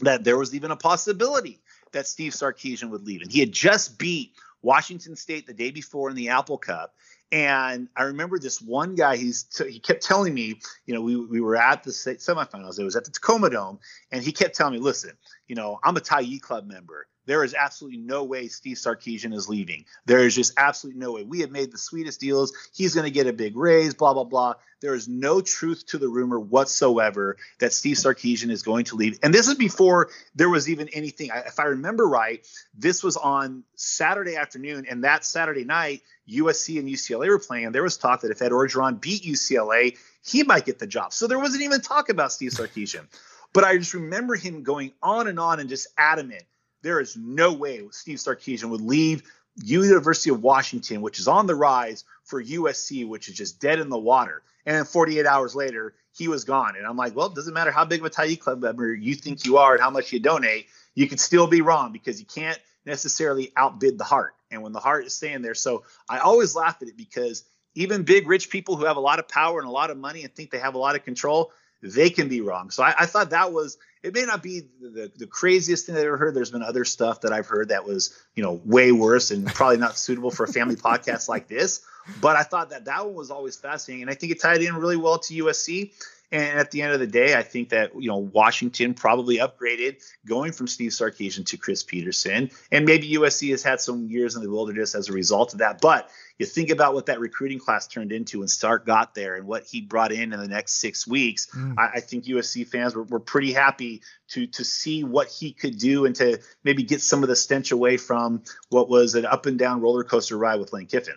[0.00, 1.60] that there was even a possibility
[1.92, 3.22] that Steve Sarkisian would leave.
[3.22, 4.32] And he had just beat
[4.62, 6.94] Washington State the day before in the Apple Cup.
[7.30, 9.16] And I remember this one guy.
[9.16, 12.78] He's t- he kept telling me, you know, we, we were at the semifinals.
[12.78, 13.78] It was at the Tacoma Dome,
[14.10, 15.12] and he kept telling me, "Listen,
[15.48, 17.06] you know, I'm a Tyee Club member.
[17.26, 19.84] There is absolutely no way Steve Sarkisian is leaving.
[20.06, 21.22] There is just absolutely no way.
[21.22, 22.52] We have made the sweetest deals.
[22.74, 24.54] He's going to get a big raise, blah, blah, blah.
[24.80, 29.20] There is no truth to the rumor whatsoever that Steve Sarkisian is going to leave.
[29.22, 31.30] And this is before there was even anything.
[31.32, 32.44] If I remember right,
[32.74, 34.86] this was on Saturday afternoon.
[34.90, 37.66] And that Saturday night, USC and UCLA were playing.
[37.66, 41.12] And there was talk that if Ed Orgeron beat UCLA, he might get the job.
[41.12, 43.06] So there wasn't even talk about Steve Sarkisian.
[43.52, 46.42] But I just remember him going on and on and just adamant
[46.82, 49.22] there is no way Steve Sarkisian would leave
[49.62, 53.88] University of Washington, which is on the rise, for USC, which is just dead in
[53.88, 54.42] the water.
[54.64, 56.76] And then 48 hours later, he was gone.
[56.76, 59.14] And I'm like, well, it doesn't matter how big of a Tyee Club member you
[59.14, 62.26] think you are and how much you donate, you can still be wrong because you
[62.26, 64.34] can't necessarily outbid the heart.
[64.50, 68.02] And when the heart is staying there, so I always laugh at it because even
[68.02, 70.34] big rich people who have a lot of power and a lot of money and
[70.34, 71.52] think they have a lot of control,
[71.82, 72.70] they can be wrong.
[72.70, 76.04] So I, I thought that was it may not be the, the craziest thing I've
[76.04, 76.34] ever heard.
[76.34, 79.76] There's been other stuff that I've heard that was, you know, way worse and probably
[79.76, 81.82] not suitable for a family podcast like this.
[82.20, 84.02] But I thought that that one was always fascinating.
[84.02, 85.92] And I think it tied in really well to USC.
[86.32, 90.02] And at the end of the day, I think that you know Washington probably upgraded
[90.26, 94.42] going from Steve Sarkisian to Chris Petersen, and maybe USC has had some years in
[94.42, 95.82] the wilderness as a result of that.
[95.82, 96.08] But
[96.38, 99.64] you think about what that recruiting class turned into when Sark got there and what
[99.64, 101.48] he brought in in the next six weeks.
[101.54, 101.74] Mm.
[101.78, 105.78] I, I, think USC fans were, were pretty happy to to see what he could
[105.78, 109.46] do and to maybe get some of the stench away from what was an up
[109.46, 111.16] and down roller coaster ride with Lane Kiffin.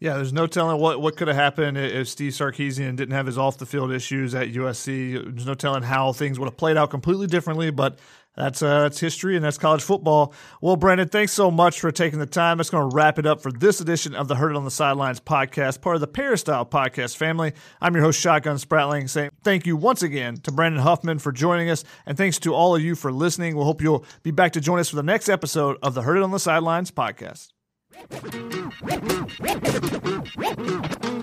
[0.00, 3.36] Yeah, there's no telling what, what could have happened if Steve Sarkisian didn't have his
[3.36, 5.14] off the field issues at USC.
[5.14, 7.98] There's no telling how things would have played out completely differently, but
[8.36, 10.32] that's uh, that's history and that's college football.
[10.60, 12.58] Well, Brandon, thanks so much for taking the time.
[12.58, 15.18] That's going to wrap it up for this edition of the It on the Sidelines
[15.18, 17.52] podcast, part of the Peristyle podcast family.
[17.80, 21.70] I'm your host, Shotgun Spratling, saying thank you once again to Brandon Huffman for joining
[21.70, 23.54] us, and thanks to all of you for listening.
[23.54, 26.02] We we'll hope you'll be back to join us for the next episode of the
[26.02, 27.57] It on the Sidelines podcast.
[30.36, 31.17] Woo-hoo!